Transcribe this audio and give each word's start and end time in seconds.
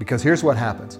Because 0.00 0.22
here's 0.22 0.42
what 0.42 0.56
happens 0.56 0.98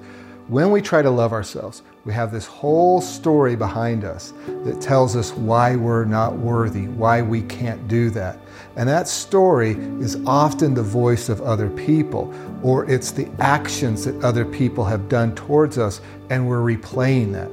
when 0.48 0.72
we 0.72 0.83
try 0.83 1.00
to 1.00 1.10
love 1.10 1.33
ourselves, 1.33 1.83
we 2.04 2.12
have 2.12 2.33
this 2.33 2.45
whole 2.45 3.00
story 3.00 3.54
behind 3.54 4.04
us 4.04 4.33
that 4.65 4.80
tells 4.80 5.15
us 5.15 5.33
why 5.33 5.76
we're 5.76 6.04
not 6.04 6.37
worthy, 6.37 6.88
why 6.88 7.22
we 7.22 7.42
can't 7.42 7.86
do 7.86 8.10
that. 8.10 8.36
And 8.74 8.88
that 8.88 9.06
story 9.06 9.76
is 10.00 10.16
often 10.26 10.74
the 10.74 10.82
voice 10.82 11.28
of 11.28 11.40
other 11.40 11.71
people, 11.71 12.34
or 12.64 12.84
it's 12.90 13.12
the 13.12 13.28
actions 13.38 14.04
that 14.06 14.21
other 14.24 14.44
people 14.44 14.85
have 14.85 15.08
done 15.08 15.37
towards 15.37 15.78
us, 15.78 16.01
and 16.30 16.48
we're 16.48 16.59
replaying 16.59 17.32
that. 17.32 17.48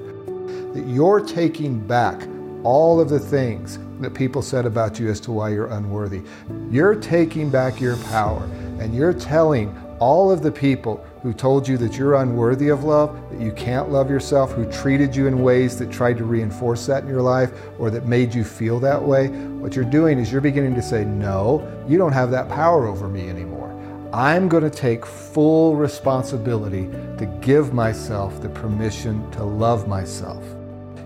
That 0.74 0.88
you're 0.88 1.22
taking 1.22 1.80
back 1.80 2.28
all 2.64 3.00
of 3.00 3.10
the 3.10 3.20
things 3.20 3.78
that 4.00 4.16
people 4.16 4.42
said 4.42 4.66
about 4.66 5.00
you 5.00 5.08
as 5.10 5.20
to 5.20 5.32
why 5.32 5.50
you're 5.50 5.68
unworthy. 5.68 6.24
You're 6.72 6.96
taking 6.96 7.52
back 7.52 7.80
your 7.80 7.98
power, 7.98 8.44
and 8.80 8.96
you're 8.96 9.14
telling 9.14 9.78
all 10.00 10.32
of 10.32 10.42
the 10.42 10.52
people 10.52 11.06
who 11.28 11.34
told 11.34 11.68
you 11.68 11.78
that 11.78 11.98
you're 11.98 12.16
unworthy 12.16 12.70
of 12.70 12.86
love, 12.86 13.14
that 13.32 13.42
you 13.42 13.52
can't 13.52 13.92
love 13.92 14.10
yourself, 14.10 14.54
who 14.54 14.64
treated 14.72 15.14
you 15.14 15.28
in 15.28 15.42
ways 15.42 15.78
that 15.78 15.92
tried 15.92 16.18
to 16.18 16.24
reinforce 16.24 16.86
that 16.86 17.04
in 17.04 17.10
your 17.10 17.22
life 17.22 17.52
or 17.78 17.90
that 17.90 18.06
made 18.06 18.34
you 18.34 18.46
feel 18.46 18.80
that 18.80 19.04
way, 19.04 19.28
what 19.28 19.76
you're 19.76 19.84
doing 19.84 20.20
is 20.20 20.32
you're 20.32 20.40
beginning 20.40 20.74
to 20.74 20.82
say, 20.82 21.04
No, 21.04 21.70
you 21.86 21.98
don't 21.98 22.14
have 22.14 22.32
that 22.32 22.48
power 22.48 22.88
over 22.88 23.10
me 23.10 23.28
anymore. 23.28 23.68
I'm 24.14 24.48
going 24.48 24.64
to 24.64 24.70
take 24.70 25.06
full 25.06 25.76
responsibility 25.76 26.86
to 27.18 27.26
give 27.42 27.74
myself 27.74 28.42
the 28.42 28.48
permission 28.48 29.30
to 29.32 29.44
love 29.44 29.86
myself. 29.86 30.42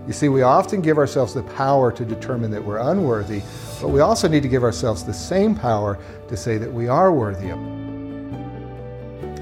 You 0.06 0.12
see, 0.12 0.28
we 0.28 0.42
often 0.42 0.80
give 0.80 0.98
ourselves 0.98 1.34
the 1.34 1.42
power 1.42 1.90
to 1.90 2.04
determine 2.04 2.52
that 2.52 2.64
we're 2.64 2.78
unworthy, 2.78 3.42
but 3.80 3.88
we 3.88 3.98
also 3.98 4.28
need 4.28 4.44
to 4.44 4.48
give 4.48 4.62
ourselves 4.62 5.02
the 5.02 5.12
same 5.12 5.56
power 5.56 5.98
to 6.28 6.36
say 6.36 6.58
that 6.58 6.72
we 6.72 6.86
are 6.86 7.12
worthy 7.12 7.50
of. 7.50 7.81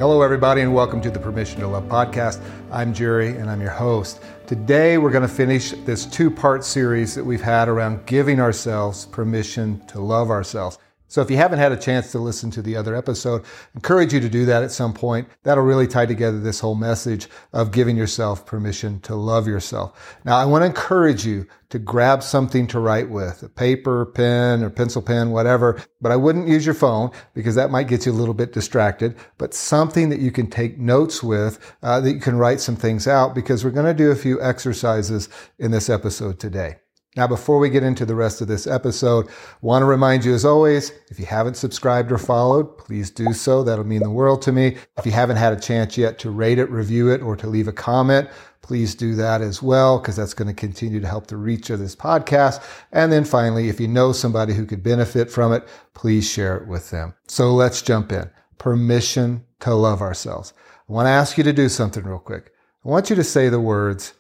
Hello, 0.01 0.23
everybody, 0.23 0.63
and 0.63 0.75
welcome 0.75 1.03
to 1.03 1.11
the 1.11 1.19
Permission 1.19 1.61
to 1.61 1.69
Love 1.69 1.85
podcast. 1.85 2.41
I'm 2.73 2.95
Jerry, 2.95 3.37
and 3.37 3.51
I'm 3.51 3.61
your 3.61 3.69
host. 3.69 4.23
Today, 4.47 4.97
we're 4.97 5.11
going 5.11 5.29
to 5.29 5.29
finish 5.29 5.73
this 5.85 6.07
two 6.07 6.31
part 6.31 6.65
series 6.65 7.15
that 7.15 7.23
we've 7.23 7.43
had 7.43 7.69
around 7.69 8.07
giving 8.07 8.41
ourselves 8.41 9.05
permission 9.05 9.79
to 9.89 10.01
love 10.01 10.31
ourselves. 10.31 10.79
So 11.11 11.21
if 11.21 11.29
you 11.29 11.37
haven't 11.37 11.59
had 11.59 11.73
a 11.73 11.77
chance 11.77 12.13
to 12.13 12.21
listen 12.21 12.53
to 12.53 12.63
the 12.63 12.77
other 12.77 12.95
episode, 12.95 13.45
encourage 13.75 14.15
you 14.15 14.21
to 14.21 14.29
do 14.29 14.47
that 14.47 14.63
at 14.63 14.71
some 14.71 14.95
point. 14.95 15.29
That'll 15.43 15.65
really 15.65 15.89
tie 15.89 16.07
together 16.07 16.39
this 16.39 16.61
whole 16.61 16.77
message 16.77 17.29
of 17.53 17.73
giving 17.73 17.97
yourself 17.97 18.47
permission 18.47 19.01
to 19.01 19.17
love 19.17 19.49
yourself. 19.49 20.19
Now, 20.25 20.37
I 20.37 20.45
want 20.45 20.63
to 20.63 20.67
encourage 20.67 21.27
you 21.27 21.49
to 21.71 21.81
grab 21.81 22.23
something 22.23 22.69
to 22.69 22.79
write 22.79 23.11
with, 23.11 23.43
a 23.43 23.49
paper, 23.49 24.07
pen, 24.07 24.63
or 24.63 24.71
pencil 24.71 25.03
pen, 25.03 25.33
whatever. 25.33 25.83
But 26.01 26.13
I 26.13 26.17
wouldn't 26.17 26.47
use 26.47 26.65
your 26.65 26.77
phone 26.77 27.11
because 27.35 27.57
that 27.57 27.73
might 27.73 27.89
get 27.89 28.07
you 28.07 28.13
a 28.13 28.15
little 28.15 28.35
bit 28.35 28.53
distracted, 28.53 29.17
but 29.37 29.53
something 29.53 30.11
that 30.11 30.21
you 30.21 30.31
can 30.31 30.49
take 30.49 30.79
notes 30.79 31.25
with, 31.25 31.59
uh, 31.83 31.99
that 32.01 32.13
you 32.13 32.21
can 32.21 32.37
write 32.37 32.61
some 32.61 32.77
things 32.77 33.09
out 33.09 33.35
because 33.35 33.65
we're 33.65 33.71
going 33.73 33.85
to 33.87 33.95
do 33.95 34.13
a 34.13 34.17
few 34.17 34.41
exercises 34.41 35.29
in 35.59 35.73
this 35.73 35.91
episode 35.91 36.39
today. 36.39 36.77
Now, 37.17 37.27
before 37.27 37.59
we 37.59 37.71
get 37.71 37.83
into 37.83 38.07
the 38.07 38.15
rest 38.15 38.41
of 38.41 38.47
this 38.47 38.69
episode, 38.69 39.29
want 39.63 39.83
to 39.83 39.87
remind 39.87 40.25
you 40.25 40.33
as 40.33 40.45
always, 40.45 40.93
if 41.09 41.19
you 41.19 41.27
haven't 41.27 41.57
subscribed 41.57 42.13
or 42.13 42.19
followed, 42.19 42.79
please 42.79 43.11
do 43.11 43.33
so. 43.33 43.65
That'll 43.65 43.85
mean 43.85 44.03
the 44.03 44.11
world 44.11 44.43
to 44.43 44.53
me. 44.53 44.77
If 44.97 45.07
you 45.07 45.11
haven't 45.13 45.37
had 45.37 45.53
a 45.53 45.61
chance 45.61 45.99
yet 45.99 46.21
to 46.21 46.31
rate 46.31 46.61
it, 46.61 46.71
review 46.71 47.11
it, 47.11 47.21
or 47.21 47.35
to 47.35 47.49
leave 47.49 47.67
a 47.67 47.73
comment, 47.73 48.29
please 48.63 48.95
do 48.95 49.17
that 49.17 49.41
as 49.41 49.61
well, 49.61 49.99
because 49.99 50.15
that's 50.15 50.35
going 50.35 50.47
to 50.47 50.55
continue 50.55 51.01
to 51.01 51.09
help 51.09 51.27
the 51.27 51.37
reach 51.37 51.69
of 51.71 51.81
this 51.81 51.97
podcast. 51.97 52.63
And 52.93 53.11
then 53.11 53.25
finally, 53.25 53.69
if 53.69 53.81
you 53.81 53.89
know 53.89 54.13
somebody 54.13 54.55
who 54.55 54.65
could 54.65 54.85
benefit 54.85 55.33
from 55.33 55.53
it, 55.53 55.67
please 55.95 56.31
share 56.31 56.59
it 56.59 56.69
with 56.69 56.91
them. 56.91 57.15
So 57.27 57.53
let's 57.53 57.83
jump 57.83 58.13
in. 58.13 58.31
Permission 58.59 59.45
to 59.59 59.75
love 59.75 60.01
ourselves. 60.01 60.53
I 60.89 60.93
want 60.93 61.07
to 61.07 61.11
ask 61.11 61.37
you 61.37 61.43
to 61.43 61.53
do 61.53 61.69
something 61.69 62.05
real 62.05 62.21
quick. 62.21 62.53
I 62.85 62.89
want 62.89 63.11
you 63.11 63.17
to 63.17 63.25
say 63.25 63.49
the 63.49 63.59
words, 63.59 64.15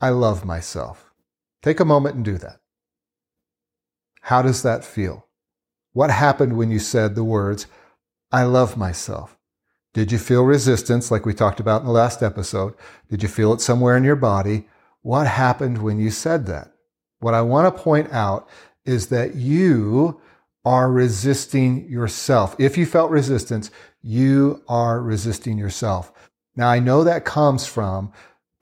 I 0.00 0.08
love 0.08 0.44
myself. 0.44 1.11
Take 1.62 1.80
a 1.80 1.84
moment 1.84 2.16
and 2.16 2.24
do 2.24 2.38
that. 2.38 2.60
How 4.22 4.42
does 4.42 4.62
that 4.62 4.84
feel? 4.84 5.26
What 5.92 6.10
happened 6.10 6.56
when 6.56 6.70
you 6.70 6.78
said 6.78 7.14
the 7.14 7.24
words, 7.24 7.66
I 8.30 8.44
love 8.44 8.76
myself? 8.76 9.36
Did 9.94 10.10
you 10.10 10.18
feel 10.18 10.44
resistance 10.44 11.10
like 11.10 11.26
we 11.26 11.34
talked 11.34 11.60
about 11.60 11.82
in 11.82 11.86
the 11.86 11.92
last 11.92 12.22
episode? 12.22 12.74
Did 13.10 13.22
you 13.22 13.28
feel 13.28 13.52
it 13.52 13.60
somewhere 13.60 13.96
in 13.96 14.04
your 14.04 14.16
body? 14.16 14.66
What 15.02 15.26
happened 15.26 15.82
when 15.82 15.98
you 15.98 16.10
said 16.10 16.46
that? 16.46 16.72
What 17.20 17.34
I 17.34 17.42
want 17.42 17.74
to 17.74 17.82
point 17.82 18.12
out 18.12 18.48
is 18.84 19.08
that 19.08 19.34
you 19.34 20.20
are 20.64 20.90
resisting 20.90 21.88
yourself. 21.88 22.56
If 22.58 22.78
you 22.78 22.86
felt 22.86 23.10
resistance, 23.10 23.70
you 24.00 24.62
are 24.66 25.00
resisting 25.00 25.58
yourself. 25.58 26.12
Now 26.56 26.68
I 26.68 26.78
know 26.78 27.04
that 27.04 27.24
comes 27.24 27.66
from 27.66 28.12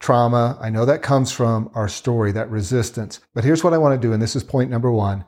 trauma. 0.00 0.58
I 0.60 0.70
know 0.70 0.84
that 0.84 1.02
comes 1.02 1.30
from 1.30 1.70
our 1.74 1.88
story, 1.88 2.32
that 2.32 2.50
resistance. 2.50 3.20
But 3.34 3.44
here's 3.44 3.62
what 3.62 3.74
I 3.74 3.78
want 3.78 4.00
to 4.00 4.06
do, 4.06 4.12
and 4.12 4.20
this 4.20 4.34
is 4.34 4.42
point 4.42 4.70
number 4.70 4.90
one. 4.90 5.24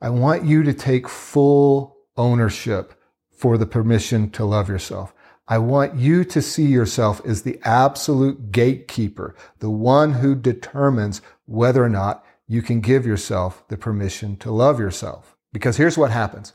I 0.00 0.10
want 0.10 0.44
you 0.44 0.62
to 0.64 0.74
take 0.74 1.08
full 1.08 1.96
ownership 2.16 3.00
for 3.30 3.56
the 3.56 3.66
permission 3.66 4.30
to 4.30 4.44
love 4.44 4.68
yourself. 4.68 5.14
I 5.46 5.58
want 5.58 5.96
you 5.96 6.24
to 6.24 6.40
see 6.40 6.64
yourself 6.64 7.20
as 7.26 7.42
the 7.42 7.60
absolute 7.64 8.50
gatekeeper, 8.50 9.36
the 9.58 9.70
one 9.70 10.14
who 10.14 10.34
determines 10.34 11.20
whether 11.44 11.84
or 11.84 11.90
not 11.90 12.24
you 12.46 12.62
can 12.62 12.80
give 12.80 13.06
yourself 13.06 13.62
the 13.68 13.76
permission 13.76 14.36
to 14.38 14.50
love 14.50 14.80
yourself. 14.80 15.36
Because 15.52 15.76
here's 15.76 15.98
what 15.98 16.10
happens. 16.10 16.52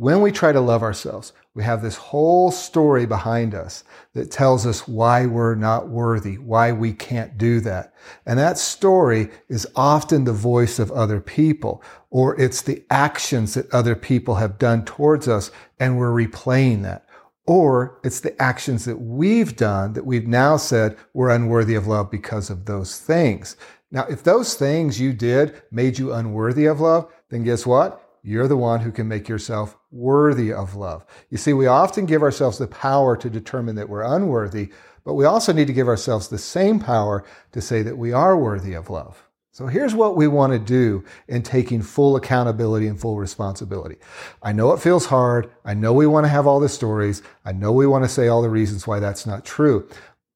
When 0.00 0.22
we 0.22 0.32
try 0.32 0.50
to 0.52 0.62
love 0.62 0.82
ourselves, 0.82 1.34
we 1.52 1.62
have 1.64 1.82
this 1.82 1.96
whole 1.96 2.50
story 2.50 3.04
behind 3.04 3.54
us 3.54 3.84
that 4.14 4.30
tells 4.30 4.64
us 4.64 4.88
why 4.88 5.26
we're 5.26 5.54
not 5.54 5.90
worthy, 5.90 6.38
why 6.38 6.72
we 6.72 6.94
can't 6.94 7.36
do 7.36 7.60
that. 7.60 7.92
And 8.24 8.38
that 8.38 8.56
story 8.56 9.28
is 9.50 9.68
often 9.76 10.24
the 10.24 10.32
voice 10.32 10.78
of 10.78 10.90
other 10.90 11.20
people, 11.20 11.84
or 12.08 12.34
it's 12.40 12.62
the 12.62 12.82
actions 12.88 13.52
that 13.52 13.70
other 13.74 13.94
people 13.94 14.36
have 14.36 14.58
done 14.58 14.86
towards 14.86 15.28
us, 15.28 15.50
and 15.78 15.98
we're 15.98 16.14
replaying 16.14 16.82
that. 16.84 17.06
Or 17.46 18.00
it's 18.02 18.20
the 18.20 18.40
actions 18.40 18.86
that 18.86 19.02
we've 19.02 19.54
done 19.54 19.92
that 19.92 20.06
we've 20.06 20.26
now 20.26 20.56
said 20.56 20.96
we're 21.12 21.28
unworthy 21.28 21.74
of 21.74 21.86
love 21.86 22.10
because 22.10 22.48
of 22.48 22.64
those 22.64 22.98
things. 22.98 23.54
Now, 23.90 24.06
if 24.08 24.22
those 24.22 24.54
things 24.54 24.98
you 24.98 25.12
did 25.12 25.60
made 25.70 25.98
you 25.98 26.14
unworthy 26.14 26.64
of 26.64 26.80
love, 26.80 27.12
then 27.28 27.42
guess 27.42 27.66
what? 27.66 28.06
You're 28.22 28.48
the 28.48 28.56
one 28.56 28.80
who 28.80 28.92
can 28.92 29.06
make 29.06 29.28
yourself 29.28 29.76
worthy 29.90 30.52
of 30.52 30.74
love. 30.74 31.04
You 31.30 31.38
see, 31.38 31.52
we 31.52 31.66
often 31.66 32.06
give 32.06 32.22
ourselves 32.22 32.58
the 32.58 32.66
power 32.66 33.16
to 33.16 33.30
determine 33.30 33.74
that 33.76 33.88
we're 33.88 34.02
unworthy, 34.02 34.70
but 35.04 35.14
we 35.14 35.24
also 35.24 35.52
need 35.52 35.66
to 35.66 35.72
give 35.72 35.88
ourselves 35.88 36.28
the 36.28 36.38
same 36.38 36.78
power 36.78 37.24
to 37.52 37.60
say 37.60 37.82
that 37.82 37.98
we 37.98 38.12
are 38.12 38.36
worthy 38.36 38.74
of 38.74 38.90
love. 38.90 39.26
So 39.52 39.66
here's 39.66 39.94
what 39.94 40.16
we 40.16 40.28
want 40.28 40.52
to 40.52 40.58
do 40.58 41.04
in 41.26 41.42
taking 41.42 41.82
full 41.82 42.14
accountability 42.14 42.86
and 42.86 42.98
full 42.98 43.18
responsibility. 43.18 43.96
I 44.42 44.52
know 44.52 44.72
it 44.72 44.80
feels 44.80 45.06
hard. 45.06 45.50
I 45.64 45.74
know 45.74 45.92
we 45.92 46.06
want 46.06 46.24
to 46.24 46.30
have 46.30 46.46
all 46.46 46.60
the 46.60 46.68
stories. 46.68 47.22
I 47.44 47.52
know 47.52 47.72
we 47.72 47.86
want 47.86 48.04
to 48.04 48.08
say 48.08 48.28
all 48.28 48.42
the 48.42 48.48
reasons 48.48 48.86
why 48.86 49.00
that's 49.00 49.26
not 49.26 49.44
true. 49.44 49.88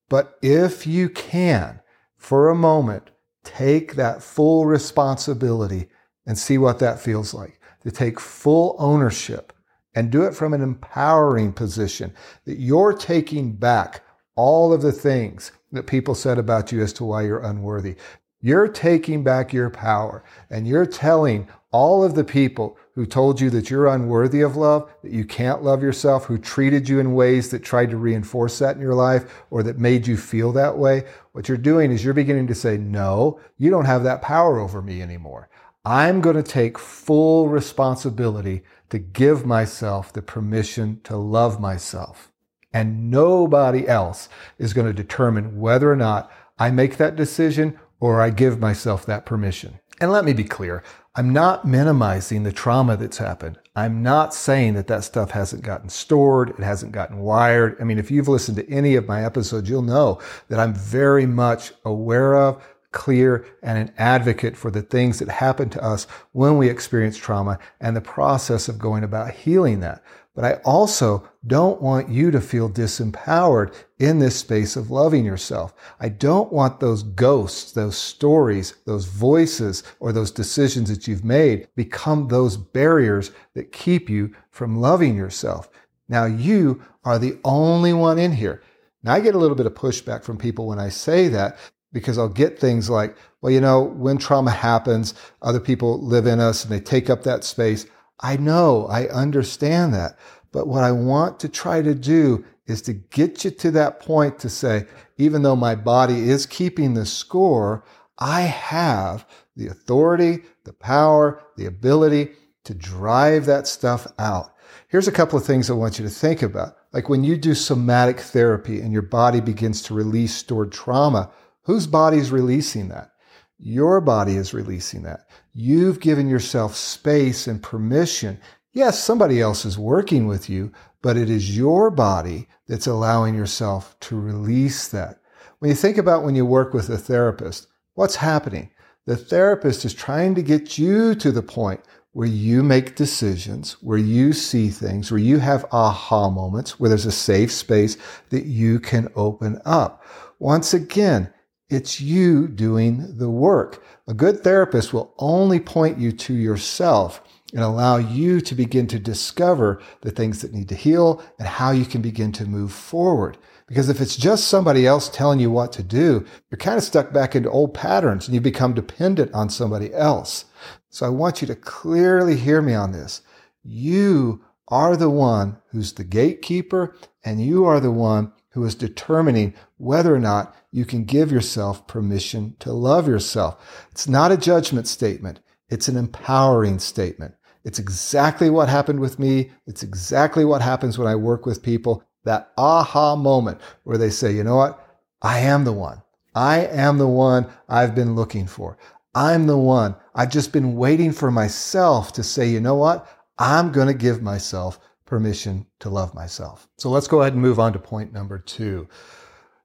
But 0.09 0.37
if 0.43 0.87
you 0.87 1.09
can, 1.09 1.81
for 2.17 2.49
a 2.49 2.57
moment, 2.57 3.11
take 3.45 3.95
that 3.95 4.23
full 4.23 4.67
responsibility 4.67 5.89
and 6.27 6.37
see 6.37 6.59
what 6.59 6.81
that 6.81 6.99
feels 6.99 7.33
like 7.33 7.61
to 7.85 7.91
take 7.91 8.19
full 8.19 8.75
ownership 8.79 9.53
and 9.95 10.11
do 10.11 10.23
it 10.25 10.35
from 10.35 10.53
an 10.53 10.61
empowering 10.61 11.53
position 11.53 12.13
that 12.45 12.59
you're 12.59 12.93
taking 12.93 13.53
back 13.53 14.03
all 14.35 14.73
of 14.73 14.83
the 14.83 14.93
things 14.93 15.53
that 15.73 15.87
people 15.87 16.15
said 16.15 16.39
about 16.39 16.73
you 16.73 16.83
as 16.83 16.93
to 16.95 17.05
why 17.05 17.23
you're 17.23 17.39
unworthy. 17.39 17.95
You're 18.41 18.69
taking 18.69 19.25
back 19.25 19.53
your 19.53 19.71
power 19.71 20.23
and 20.51 20.67
you're 20.67 20.87
telling 20.87 21.49
all 21.71 22.05
of 22.05 22.15
the 22.15 22.25
people 22.25 22.77
who 22.95 23.07
told 23.07 23.41
you 23.41 23.51
that 23.51 23.69
you're 23.71 23.87
unworthy 23.87 24.43
of 24.43 24.55
love, 24.55 24.89
that 25.03 25.11
you 25.11 25.25
can't 25.25 25.63
love 25.63 25.83
yourself, 25.83 26.27
who 26.27 26.39
treated 26.39 26.89
you 26.89 27.01
in 27.01 27.15
ways 27.15 27.51
that 27.51 27.65
tried 27.65 27.91
to 27.91 27.97
reinforce 27.97 28.59
that 28.59 28.77
in 28.77 28.83
your 28.83 28.95
life 28.95 29.43
or 29.51 29.63
that 29.63 29.79
made 29.79 30.07
you 30.07 30.17
feel 30.17 30.53
that 30.53 30.77
way. 30.77 31.05
What 31.33 31.49
you're 31.49 31.59
doing 31.59 31.91
is 31.91 32.05
you're 32.05 32.15
beginning 32.15 32.47
to 32.49 32.55
say, 32.55 32.77
no, 32.77 33.41
you 33.59 33.71
don't 33.71 33.87
have 33.87 34.05
that 34.05 34.23
power 34.23 34.61
over 34.61 34.81
me 34.81 35.03
anymore. 35.03 35.49
I'm 35.85 36.21
going 36.23 36.37
to 36.37 36.43
take 36.43 36.79
full 36.79 37.49
responsibility 37.49 38.63
to 38.89 38.99
give 38.99 39.45
myself 39.45 40.13
the 40.13 40.23
permission 40.23 41.01
to 41.05 41.17
love 41.17 41.61
myself. 41.61 42.33
And 42.73 43.11
nobody 43.11 43.87
else 43.87 44.29
is 44.59 44.73
going 44.73 44.87
to 44.87 44.93
determine 44.93 45.61
whether 45.61 45.93
or 45.93 45.97
not 45.97 46.31
I 46.59 46.71
make 46.71 46.97
that 46.97 47.17
decision 47.17 47.79
or 48.01 48.21
I 48.21 48.31
give 48.31 48.59
myself 48.59 49.05
that 49.07 49.27
permission. 49.27 49.79
And 50.01 50.11
let 50.11 50.25
me 50.25 50.33
be 50.33 50.45
clear. 50.45 50.83
I'm 51.15 51.33
not 51.33 51.65
minimizing 51.65 52.43
the 52.43 52.53
trauma 52.53 52.97
that's 52.97 53.19
happened. 53.19 53.59
I'm 53.77 54.03
not 54.03 54.35
saying 54.35 54.75
that 54.75 54.89
that 54.89 55.05
stuff 55.05 55.31
hasn't 55.31 55.63
gotten 55.63 55.89
stored. 55.89 56.51
It 56.51 56.61
hasn't 56.61 56.93
gotten 56.93 57.19
wired. 57.19 57.77
I 57.81 57.85
mean, 57.85 57.99
if 57.99 58.11
you've 58.11 58.27
listened 58.27 58.57
to 58.57 58.69
any 58.69 58.97
of 58.97 59.07
my 59.07 59.25
episodes, 59.25 59.69
you'll 59.69 59.83
know 59.83 60.21
that 60.49 60.59
I'm 60.59 60.75
very 60.75 61.27
much 61.27 61.73
aware 61.85 62.35
of, 62.37 62.63
clear, 62.95 63.45
and 63.63 63.77
an 63.77 63.93
advocate 63.99 64.57
for 64.57 64.71
the 64.71 64.81
things 64.81 65.19
that 65.19 65.29
happen 65.29 65.69
to 65.69 65.85
us 65.85 66.07
when 66.33 66.57
we 66.57 66.71
experience 66.71 67.19
trauma 67.19 67.59
and 67.81 67.95
the 67.95 68.01
process 68.01 68.69
of 68.69 68.79
going 68.79 69.05
about 69.05 69.33
healing 69.33 69.81
that. 69.81 70.03
But 70.35 70.45
I 70.45 70.55
also 70.65 71.29
don't 71.47 71.83
want 71.83 72.09
you 72.09 72.31
to 72.31 72.41
feel 72.41 72.69
disempowered 72.71 73.75
in 73.99 74.19
this 74.19 74.37
space 74.37 74.75
of 74.75 74.91
loving 74.91 75.25
yourself. 75.25 75.75
I 76.01 76.09
don't 76.09 76.53
want 76.53 76.81
those 76.81 77.03
ghosts, 77.03 77.71
those 77.73 77.97
stories, 77.97 78.75
those 78.85 79.05
voices, 79.05 79.85
or 80.01 80.13
those 80.13 80.31
decisions 80.31 80.89
that 80.89 81.07
you've 81.07 81.25
made 81.25 81.69
become 81.77 82.27
those 82.27 82.57
barriers 82.57 83.31
that 83.55 83.71
keep 83.71 84.09
you 84.09 84.35
from 84.51 84.81
loving 84.81 85.15
yourself. 85.15 85.69
Now 86.09 86.25
you 86.25 86.83
are 87.05 87.19
the 87.19 87.39
only 87.45 87.93
one 87.93 88.19
in 88.19 88.33
here. 88.33 88.63
Now 89.05 89.13
I 89.13 89.21
get 89.21 89.35
a 89.35 89.39
little 89.39 89.57
bit 89.57 89.67
of 89.67 89.75
pushback 89.75 90.25
from 90.25 90.39
people 90.39 90.67
when 90.67 90.79
I 90.79 90.89
say 90.89 91.29
that 91.29 91.59
because 91.95 92.19
I'll 92.19 92.29
get 92.29 92.59
things 92.59 92.91
like, 92.91 93.17
well, 93.41 93.53
you 93.53 93.61
know, 93.61 93.81
when 93.83 94.19
trauma 94.19 94.51
happens, 94.51 95.15
other 95.41 95.61
people 95.61 96.05
live 96.05 96.27
in 96.27 96.41
us 96.41 96.65
and 96.65 96.73
they 96.73 96.81
take 96.81 97.09
up 97.09 97.23
that 97.23 97.45
space. 97.45 97.87
I 98.21 98.37
know, 98.37 98.87
I 98.89 99.07
understand 99.09 99.95
that. 99.95 100.19
But 100.53 100.67
what 100.67 100.85
I 100.85 100.93
want 100.93 101.41
to 101.41 101.49
try 101.49 101.81
to 101.81 101.95
do 101.95 102.45
is 102.67 102.83
to 102.83 102.93
get 102.93 103.45
you 103.45 103.51
to 103.51 103.71
that 103.71 104.01
point 104.01 104.39
to 104.41 104.51
say, 104.51 104.87
even 105.19 105.43
though 105.43 105.57
my 105.57 105.75
body 105.75 106.29
is 106.29 106.47
keeping 106.47 106.95
the 106.95 107.07
score, 107.07 107.85
I 108.19 108.43
have 108.43 109.27
the 109.57 109.69
authority, 109.69 110.43
the 110.65 110.73
power, 110.73 111.43
the 111.57 111.67
ability 111.67 112.33
to 112.65 112.75
drive 112.75 113.47
that 113.47 113.67
stuff 113.67 114.07
out. 114.19 114.55
Here's 114.89 115.09
a 115.09 115.13
couple 115.13 115.39
of 115.39 115.45
things 115.45 115.71
I 115.71 115.75
want 115.75 115.99
you 115.99 116.05
to 116.05 116.11
think 116.11 116.43
about. 116.43 116.77
Like 116.93 117.09
when 117.09 117.23
you 117.23 117.37
do 117.37 117.55
somatic 117.55 118.19
therapy 118.19 118.81
and 118.81 118.93
your 118.93 119.03
body 119.03 119.41
begins 119.41 119.83
to 119.83 119.95
release 119.95 120.35
stored 120.35 120.73
trauma, 120.73 121.31
whose 121.65 121.87
body 121.87 122.19
is 122.19 122.31
releasing 122.31 122.89
that? 122.89 123.11
Your 123.59 124.01
body 124.01 124.37
is 124.37 124.55
releasing 124.55 125.03
that. 125.03 125.29
You've 125.53 126.01
given 126.01 126.29
yourself 126.29 126.75
space 126.75 127.47
and 127.47 127.63
permission. 127.63 128.41
Yes, 128.73 129.03
somebody 129.03 129.41
else 129.41 129.65
is 129.65 129.79
working 129.79 130.27
with 130.27 130.51
you, 130.51 130.73
but 131.03 131.17
it 131.17 131.31
is 131.31 131.57
your 131.57 131.91
body 131.91 132.49
that's 132.67 132.87
allowing 132.87 133.35
yourself 133.35 133.97
to 134.01 134.19
release 134.19 134.89
that. 134.89 135.21
When 135.59 135.69
you 135.69 135.75
think 135.75 135.99
about 135.99 136.25
when 136.25 136.35
you 136.35 136.45
work 136.45 136.75
with 136.75 136.91
a 136.91 136.99
therapist, 136.99 137.69
what's 137.95 138.17
happening? 138.17 138.71
The 139.07 139.17
therapist 139.17 139.85
is 139.85 139.95
trying 139.95 140.35
to 140.35 140.43
get 140.43 140.79
you 140.79 141.15
to 141.17 141.31
the 141.31 141.43
point 141.43 141.81
where 142.13 142.29
you 142.29 142.63
make 142.63 142.97
decisions, 142.97 143.73
where 143.83 143.99
you 143.99 144.33
see 144.33 144.69
things, 144.69 145.11
where 145.11 145.21
you 145.21 145.39
have 145.39 145.67
aha 145.73 146.31
moments, 146.31 146.79
where 146.79 146.89
there's 146.89 147.07
a 147.07 147.13
safe 147.13 147.53
space 147.53 147.97
that 148.31 148.47
you 148.47 148.81
can 148.81 149.09
open 149.17 149.61
up. 149.65 150.05
Once 150.39 150.73
again, 150.73 151.33
it's 151.69 152.01
you 152.01 152.49
doing 152.49 153.19
the 153.19 153.31
work. 153.31 153.85
A 154.07 154.15
good 154.15 154.41
therapist 154.41 154.93
will 154.93 155.15
only 155.19 155.61
point 155.61 155.99
you 155.99 156.13
to 156.13 156.35
yourself 156.35 157.23
and 157.53 157.63
allow 157.63 157.97
you 157.97 158.41
to 158.41 158.55
begin 158.55 158.87
to 158.89 158.99
discover 158.99 159.81
the 160.03 160.11
things 160.11 160.43
that 160.43 160.53
need 160.53 160.69
to 160.69 160.75
heal 160.75 161.23
and 161.39 161.47
how 161.47 161.71
you 161.71 161.85
can 161.85 162.03
begin 162.03 162.33
to 162.33 162.45
move 162.45 162.73
forward. 162.73 163.39
Because 163.67 163.89
if 163.89 164.01
it's 164.01 164.17
just 164.17 164.49
somebody 164.49 164.87
else 164.87 165.09
telling 165.09 165.41
you 165.41 165.51
what 165.51 165.73
to 165.73 165.83
do, 165.83 166.27
you're 166.51 166.59
kind 166.59 166.77
of 166.77 166.85
stuck 166.85 167.13
back 167.13 167.35
into 167.35 167.51
old 167.51 167.73
patterns 167.73 168.27
and 168.27 168.35
you 168.35 168.41
become 168.41 168.75
dependent 168.75 169.33
on 169.33 169.49
somebody 169.49 169.95
else. 169.95 170.45
So 170.91 171.07
I 171.07 171.09
want 171.09 171.41
you 171.41 171.47
to 171.47 171.55
clearly 171.55 172.37
hear 172.37 172.61
me 172.61 172.75
on 172.75 172.93
this. 172.93 173.23
You 173.63 174.45
are 174.69 174.97
the 174.97 175.11
one 175.11 175.59
who's 175.71 175.95
the 175.95 176.05
gatekeeper 176.05 176.95
and 177.25 177.41
you 177.41 177.65
are 177.65 177.81
the 177.81 177.91
one 177.91 178.33
who 178.55 178.65
is 178.65 178.77
determining 178.77 179.53
whether 179.79 180.15
or 180.15 180.21
not 180.21 180.55
you 180.71 180.85
can 180.85 181.05
give 181.05 181.33
yourself 181.33 181.89
permission 181.89 182.55
to 182.61 182.73
love 182.73 183.09
yourself. 183.09 183.87
It's 183.91 184.07
not 184.09 184.31
a 184.31 184.37
judgment 184.37 184.87
statement. 184.87 185.41
It's 185.69 185.89
an 185.89 185.97
empowering 185.97 186.79
statement. 186.79 187.35
It's 187.65 187.81
exactly 187.81 188.51
what 188.51 188.69
happened 188.69 189.01
with 189.01 189.19
me. 189.19 189.51
It's 189.67 189.83
exactly 189.83 190.45
what 190.45 190.63
happens 190.63 190.97
when 190.97 191.09
I 191.09 191.17
work 191.17 191.47
with 191.47 191.65
people. 191.65 192.05
That 192.23 192.53
aha 192.57 193.17
moment 193.17 193.61
where 193.83 193.99
they 193.99 194.11
say, 194.11 194.33
you 194.33 194.45
know 194.45 194.57
what? 194.57 194.87
I 195.21 195.41
am 195.41 195.65
the 195.65 195.73
one. 195.73 196.03
I 196.37 196.67
am 196.67 196.99
the 196.99 197.09
one 197.09 197.49
I've 197.69 197.97
been 197.97 198.15
looking 198.15 198.47
for. 198.47 198.79
I'm 199.17 199.49
the 199.49 199.59
one. 199.59 199.97
I've 200.15 200.31
just 200.31 200.53
been 200.53 200.77
waiting 200.77 201.13
for 201.13 201.33
myself 201.33 202.13
to 202.13 202.23
say, 202.23 202.49
you 202.49 202.61
know 202.61 202.77
what? 202.77 203.09
I'm 203.37 203.73
going 203.73 203.89
to 203.89 203.95
give 203.95 204.23
myself 204.23 204.79
permission 205.15 205.65
to 205.79 205.89
love 205.89 206.13
myself. 206.13 206.67
So 206.77 206.91
let's 206.91 207.07
go 207.07 207.21
ahead 207.21 207.35
and 207.35 207.41
move 207.41 207.61
on 207.61 207.73
to 207.73 207.79
point 207.79 208.13
number 208.13 208.37
two. 208.37 208.89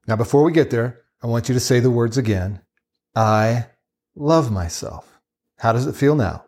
Now, 0.06 0.16
before 0.16 0.44
we 0.44 0.51
get 0.51 0.69
there, 0.69 1.01
I 1.24 1.25
want 1.25 1.50
you 1.50 1.56
to 1.56 1.60
say 1.60 1.80
the 1.80 1.90
words 1.90 2.18
again. 2.18 2.62
I 3.16 3.66
love 4.16 4.51
myself. 4.51 5.19
How 5.57 5.74
does 5.74 5.88
it 5.88 5.96
feel 5.96 6.13
now? 6.13 6.46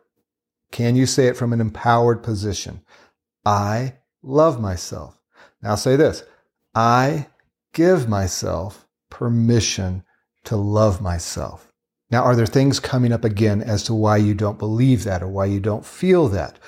Can 0.72 0.96
you 0.96 1.08
say 1.08 1.26
it 1.26 1.36
from 1.36 1.52
an 1.52 1.62
empowered 1.62 2.22
position? 2.22 2.84
I 3.44 3.96
love 4.22 4.62
myself. 4.62 5.20
Now 5.64 5.74
say 5.74 5.96
this. 5.96 6.22
I 6.76 7.26
give 7.74 8.08
myself 8.08 8.86
permission 9.10 10.04
to 10.44 10.58
love 10.58 11.02
myself. 11.02 11.74
Now, 12.12 12.22
are 12.22 12.36
there 12.36 12.46
things 12.46 12.80
coming 12.80 13.12
up 13.12 13.26
again 13.26 13.64
as 13.64 13.82
to 13.86 13.96
why 13.96 14.18
you 14.18 14.36
don't 14.36 14.60
believe 14.60 15.06
that 15.06 15.24
or 15.24 15.28
why 15.28 15.46
you 15.46 15.60
don't 15.60 15.84
feel 15.84 16.28
that? 16.28 16.60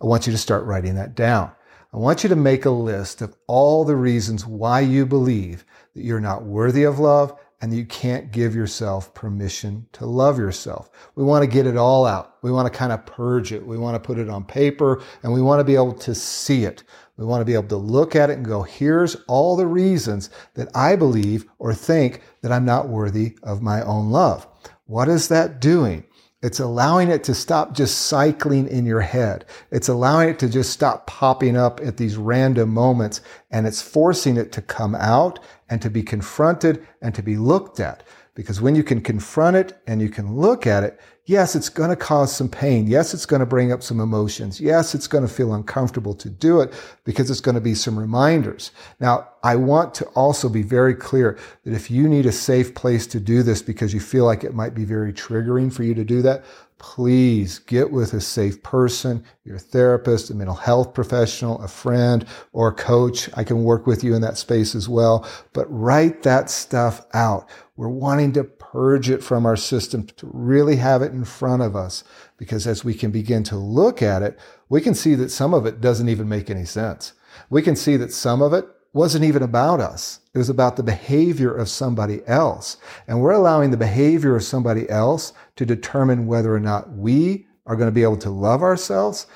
I 0.00 0.06
want 0.06 0.28
you 0.28 0.32
to 0.32 0.38
start 0.38 0.64
writing 0.64 0.94
that 0.94 1.16
down. 1.16 1.50
I 1.94 1.98
want 1.98 2.22
you 2.22 2.30
to 2.30 2.36
make 2.36 2.64
a 2.64 2.70
list 2.70 3.20
of 3.20 3.36
all 3.46 3.84
the 3.84 3.96
reasons 3.96 4.46
why 4.46 4.80
you 4.80 5.04
believe 5.04 5.66
that 5.94 6.02
you're 6.02 6.20
not 6.20 6.42
worthy 6.42 6.84
of 6.84 6.98
love 6.98 7.38
and 7.60 7.76
you 7.76 7.84
can't 7.84 8.32
give 8.32 8.54
yourself 8.54 9.12
permission 9.12 9.86
to 9.92 10.06
love 10.06 10.38
yourself. 10.38 10.90
We 11.16 11.22
want 11.22 11.42
to 11.42 11.46
get 11.46 11.66
it 11.66 11.76
all 11.76 12.06
out. 12.06 12.36
We 12.40 12.50
want 12.50 12.72
to 12.72 12.76
kind 12.76 12.92
of 12.92 13.04
purge 13.04 13.52
it. 13.52 13.66
We 13.66 13.76
want 13.76 13.94
to 13.94 14.00
put 14.00 14.18
it 14.18 14.30
on 14.30 14.42
paper 14.44 15.02
and 15.22 15.34
we 15.34 15.42
want 15.42 15.60
to 15.60 15.64
be 15.64 15.74
able 15.74 15.92
to 15.92 16.14
see 16.14 16.64
it. 16.64 16.82
We 17.18 17.26
want 17.26 17.42
to 17.42 17.44
be 17.44 17.52
able 17.52 17.68
to 17.68 17.76
look 17.76 18.16
at 18.16 18.30
it 18.30 18.38
and 18.38 18.44
go, 18.46 18.62
here's 18.62 19.16
all 19.28 19.54
the 19.54 19.66
reasons 19.66 20.30
that 20.54 20.74
I 20.74 20.96
believe 20.96 21.44
or 21.58 21.74
think 21.74 22.22
that 22.40 22.52
I'm 22.52 22.64
not 22.64 22.88
worthy 22.88 23.36
of 23.42 23.60
my 23.60 23.82
own 23.82 24.10
love. 24.10 24.46
What 24.86 25.10
is 25.10 25.28
that 25.28 25.60
doing? 25.60 26.04
It's 26.42 26.58
allowing 26.58 27.08
it 27.08 27.22
to 27.24 27.34
stop 27.34 27.72
just 27.72 28.02
cycling 28.02 28.66
in 28.66 28.84
your 28.84 29.00
head. 29.00 29.44
It's 29.70 29.88
allowing 29.88 30.28
it 30.30 30.40
to 30.40 30.48
just 30.48 30.70
stop 30.70 31.06
popping 31.06 31.56
up 31.56 31.80
at 31.80 31.98
these 31.98 32.16
random 32.16 32.70
moments 32.70 33.20
and 33.52 33.64
it's 33.64 33.80
forcing 33.80 34.36
it 34.36 34.50
to 34.52 34.62
come 34.62 34.96
out 34.96 35.38
and 35.68 35.80
to 35.80 35.88
be 35.88 36.02
confronted 36.02 36.84
and 37.00 37.14
to 37.14 37.22
be 37.22 37.36
looked 37.36 37.78
at. 37.78 38.02
Because 38.34 38.60
when 38.60 38.74
you 38.74 38.82
can 38.82 39.02
confront 39.02 39.56
it 39.56 39.80
and 39.86 40.00
you 40.00 40.08
can 40.08 40.36
look 40.36 40.66
at 40.66 40.84
it, 40.84 40.98
yes, 41.26 41.54
it's 41.54 41.68
going 41.68 41.90
to 41.90 41.96
cause 41.96 42.34
some 42.34 42.48
pain. 42.48 42.86
Yes, 42.86 43.12
it's 43.12 43.26
going 43.26 43.40
to 43.40 43.46
bring 43.46 43.72
up 43.72 43.82
some 43.82 44.00
emotions. 44.00 44.60
Yes, 44.60 44.94
it's 44.94 45.06
going 45.06 45.26
to 45.26 45.32
feel 45.32 45.52
uncomfortable 45.52 46.14
to 46.14 46.30
do 46.30 46.60
it 46.60 46.72
because 47.04 47.30
it's 47.30 47.40
going 47.40 47.54
to 47.54 47.60
be 47.60 47.74
some 47.74 47.98
reminders. 47.98 48.70
Now, 49.00 49.28
I 49.42 49.56
want 49.56 49.94
to 49.94 50.06
also 50.06 50.48
be 50.48 50.62
very 50.62 50.94
clear 50.94 51.38
that 51.64 51.74
if 51.74 51.90
you 51.90 52.08
need 52.08 52.26
a 52.26 52.32
safe 52.32 52.74
place 52.74 53.06
to 53.08 53.20
do 53.20 53.42
this 53.42 53.60
because 53.60 53.92
you 53.92 54.00
feel 54.00 54.24
like 54.24 54.44
it 54.44 54.54
might 54.54 54.74
be 54.74 54.84
very 54.84 55.12
triggering 55.12 55.72
for 55.72 55.82
you 55.82 55.94
to 55.94 56.04
do 56.04 56.22
that, 56.22 56.44
please 56.82 57.60
get 57.60 57.92
with 57.92 58.12
a 58.12 58.20
safe 58.20 58.60
person, 58.64 59.24
your 59.44 59.58
therapist, 59.58 60.30
a 60.30 60.34
mental 60.34 60.56
health 60.56 60.92
professional, 60.92 61.62
a 61.62 61.68
friend, 61.68 62.26
or 62.52 62.72
coach. 62.72 63.30
I 63.34 63.44
can 63.44 63.62
work 63.62 63.86
with 63.86 64.02
you 64.02 64.16
in 64.16 64.22
that 64.22 64.36
space 64.36 64.74
as 64.74 64.88
well. 64.88 65.24
But 65.52 65.66
write 65.70 66.24
that 66.24 66.50
stuff 66.50 67.06
out. 67.14 67.48
We're 67.82 67.88
wanting 67.88 68.32
to 68.34 68.44
purge 68.44 69.10
it 69.10 69.24
from 69.24 69.44
our 69.44 69.56
system 69.56 70.06
to 70.06 70.30
really 70.32 70.76
have 70.76 71.02
it 71.02 71.10
in 71.10 71.24
front 71.24 71.62
of 71.62 71.74
us. 71.74 72.04
Because 72.36 72.64
as 72.64 72.84
we 72.84 72.94
can 72.94 73.10
begin 73.10 73.42
to 73.42 73.56
look 73.56 74.00
at 74.00 74.22
it, 74.22 74.38
we 74.68 74.80
can 74.80 74.94
see 74.94 75.16
that 75.16 75.32
some 75.32 75.52
of 75.52 75.66
it 75.66 75.80
doesn't 75.80 76.08
even 76.08 76.28
make 76.28 76.48
any 76.48 76.64
sense. 76.64 77.14
We 77.50 77.60
can 77.60 77.74
see 77.74 77.96
that 77.96 78.12
some 78.12 78.40
of 78.40 78.52
it 78.52 78.66
wasn't 78.92 79.24
even 79.24 79.42
about 79.42 79.80
us. 79.80 80.20
It 80.32 80.38
was 80.38 80.48
about 80.48 80.76
the 80.76 80.84
behavior 80.84 81.52
of 81.52 81.68
somebody 81.68 82.20
else. 82.28 82.76
And 83.08 83.20
we're 83.20 83.32
allowing 83.32 83.72
the 83.72 83.76
behavior 83.76 84.36
of 84.36 84.44
somebody 84.44 84.88
else 84.88 85.32
to 85.56 85.66
determine 85.66 86.28
whether 86.28 86.54
or 86.54 86.60
not 86.60 86.92
we 86.92 87.48
are 87.66 87.74
going 87.74 87.88
to 87.88 87.92
be 87.92 88.04
able 88.04 88.18
to 88.18 88.30
love 88.30 88.62
ourselves. 88.62 89.26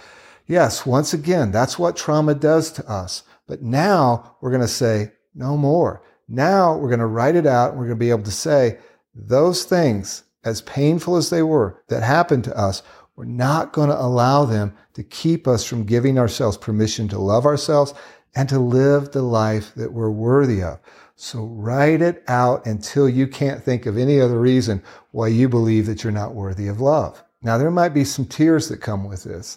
Yes, 0.46 0.86
once 0.86 1.12
again, 1.12 1.50
that's 1.50 1.80
what 1.80 1.96
trauma 1.96 2.36
does 2.36 2.70
to 2.74 2.88
us. 2.88 3.24
But 3.48 3.62
now 3.62 4.36
we're 4.40 4.52
going 4.52 4.60
to 4.60 4.68
say 4.68 5.10
no 5.34 5.56
more. 5.56 6.04
Now 6.28 6.76
we're 6.76 6.88
going 6.88 7.00
to 7.00 7.06
write 7.06 7.36
it 7.36 7.46
out. 7.46 7.70
and 7.70 7.78
We're 7.78 7.86
going 7.86 7.98
to 7.98 8.04
be 8.04 8.10
able 8.10 8.24
to 8.24 8.30
say 8.30 8.78
those 9.14 9.64
things, 9.64 10.24
as 10.44 10.60
painful 10.62 11.16
as 11.16 11.30
they 11.30 11.42
were, 11.42 11.82
that 11.88 12.02
happened 12.02 12.44
to 12.44 12.56
us, 12.56 12.82
we're 13.16 13.24
not 13.24 13.72
going 13.72 13.88
to 13.88 14.00
allow 14.00 14.44
them 14.44 14.74
to 14.92 15.02
keep 15.02 15.48
us 15.48 15.64
from 15.64 15.84
giving 15.84 16.18
ourselves 16.18 16.56
permission 16.56 17.08
to 17.08 17.18
love 17.18 17.46
ourselves 17.46 17.94
and 18.34 18.48
to 18.50 18.58
live 18.58 19.10
the 19.10 19.22
life 19.22 19.74
that 19.74 19.92
we're 19.92 20.10
worthy 20.10 20.62
of. 20.62 20.78
So 21.16 21.44
write 21.44 22.02
it 22.02 22.22
out 22.28 22.66
until 22.66 23.08
you 23.08 23.26
can't 23.26 23.62
think 23.62 23.86
of 23.86 23.96
any 23.96 24.20
other 24.20 24.38
reason 24.38 24.82
why 25.12 25.28
you 25.28 25.48
believe 25.48 25.86
that 25.86 26.04
you're 26.04 26.12
not 26.12 26.34
worthy 26.34 26.68
of 26.68 26.80
love. 26.80 27.24
Now, 27.42 27.56
there 27.56 27.70
might 27.70 27.94
be 27.94 28.04
some 28.04 28.26
tears 28.26 28.68
that 28.68 28.82
come 28.82 29.08
with 29.08 29.24
this. 29.24 29.56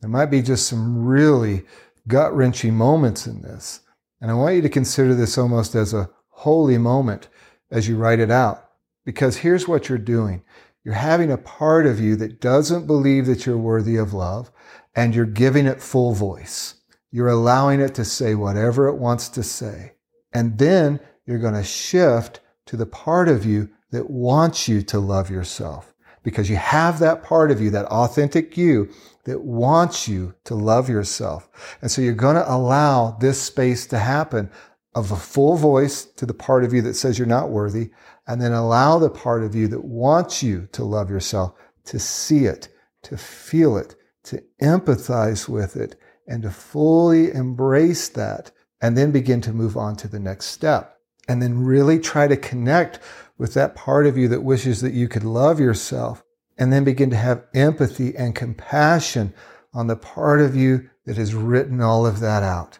There 0.00 0.10
might 0.10 0.26
be 0.26 0.42
just 0.42 0.66
some 0.66 1.04
really 1.06 1.62
gut 2.08 2.34
wrenching 2.34 2.74
moments 2.74 3.28
in 3.28 3.42
this. 3.42 3.80
And 4.20 4.30
I 4.30 4.34
want 4.34 4.56
you 4.56 4.62
to 4.62 4.68
consider 4.68 5.14
this 5.14 5.36
almost 5.36 5.74
as 5.74 5.92
a 5.92 6.10
holy 6.28 6.78
moment 6.78 7.28
as 7.70 7.88
you 7.88 7.96
write 7.96 8.20
it 8.20 8.30
out. 8.30 8.70
Because 9.04 9.38
here's 9.38 9.68
what 9.68 9.88
you're 9.88 9.98
doing. 9.98 10.42
You're 10.84 10.94
having 10.94 11.30
a 11.30 11.38
part 11.38 11.86
of 11.86 12.00
you 12.00 12.16
that 12.16 12.40
doesn't 12.40 12.86
believe 12.86 13.26
that 13.26 13.44
you're 13.44 13.58
worthy 13.58 13.96
of 13.96 14.12
love 14.12 14.50
and 14.94 15.14
you're 15.14 15.26
giving 15.26 15.66
it 15.66 15.82
full 15.82 16.14
voice. 16.14 16.76
You're 17.10 17.28
allowing 17.28 17.80
it 17.80 17.94
to 17.96 18.04
say 18.04 18.34
whatever 18.34 18.88
it 18.88 18.96
wants 18.96 19.28
to 19.30 19.42
say. 19.42 19.94
And 20.32 20.58
then 20.58 21.00
you're 21.24 21.38
going 21.38 21.54
to 21.54 21.64
shift 21.64 22.40
to 22.66 22.76
the 22.76 22.86
part 22.86 23.28
of 23.28 23.44
you 23.44 23.70
that 23.90 24.10
wants 24.10 24.68
you 24.68 24.82
to 24.82 24.98
love 24.98 25.30
yourself 25.30 25.94
because 26.22 26.50
you 26.50 26.56
have 26.56 26.98
that 26.98 27.22
part 27.22 27.50
of 27.50 27.60
you, 27.60 27.70
that 27.70 27.86
authentic 27.86 28.56
you 28.56 28.90
that 29.26 29.42
wants 29.42 30.08
you 30.08 30.34
to 30.44 30.54
love 30.54 30.88
yourself. 30.88 31.48
And 31.82 31.90
so 31.90 32.00
you're 32.00 32.14
going 32.14 32.36
to 32.36 32.50
allow 32.50 33.10
this 33.20 33.40
space 33.40 33.86
to 33.88 33.98
happen 33.98 34.50
of 34.94 35.12
a 35.12 35.16
full 35.16 35.56
voice 35.56 36.04
to 36.04 36.24
the 36.24 36.32
part 36.32 36.64
of 36.64 36.72
you 36.72 36.80
that 36.82 36.94
says 36.94 37.18
you're 37.18 37.26
not 37.26 37.50
worthy, 37.50 37.90
and 38.26 38.40
then 38.40 38.52
allow 38.52 38.98
the 38.98 39.10
part 39.10 39.44
of 39.44 39.54
you 39.54 39.68
that 39.68 39.84
wants 39.84 40.42
you 40.42 40.68
to 40.72 40.84
love 40.84 41.10
yourself 41.10 41.52
to 41.84 41.98
see 41.98 42.46
it, 42.46 42.68
to 43.02 43.16
feel 43.16 43.76
it, 43.76 43.94
to 44.24 44.42
empathize 44.62 45.48
with 45.48 45.76
it, 45.76 46.00
and 46.26 46.42
to 46.42 46.50
fully 46.50 47.30
embrace 47.32 48.08
that, 48.08 48.50
and 48.80 48.96
then 48.96 49.10
begin 49.10 49.40
to 49.40 49.52
move 49.52 49.76
on 49.76 49.96
to 49.96 50.08
the 50.08 50.18
next 50.18 50.46
step. 50.46 50.98
And 51.28 51.42
then 51.42 51.64
really 51.64 51.98
try 51.98 52.28
to 52.28 52.36
connect 52.36 53.00
with 53.38 53.54
that 53.54 53.74
part 53.74 54.06
of 54.06 54.16
you 54.16 54.28
that 54.28 54.44
wishes 54.44 54.80
that 54.80 54.94
you 54.94 55.08
could 55.08 55.24
love 55.24 55.58
yourself, 55.60 56.22
and 56.58 56.72
then 56.72 56.84
begin 56.84 57.10
to 57.10 57.16
have 57.16 57.44
empathy 57.54 58.16
and 58.16 58.34
compassion 58.34 59.34
on 59.72 59.86
the 59.86 59.96
part 59.96 60.40
of 60.40 60.56
you 60.56 60.88
that 61.04 61.16
has 61.16 61.34
written 61.34 61.80
all 61.80 62.06
of 62.06 62.20
that 62.20 62.42
out. 62.42 62.78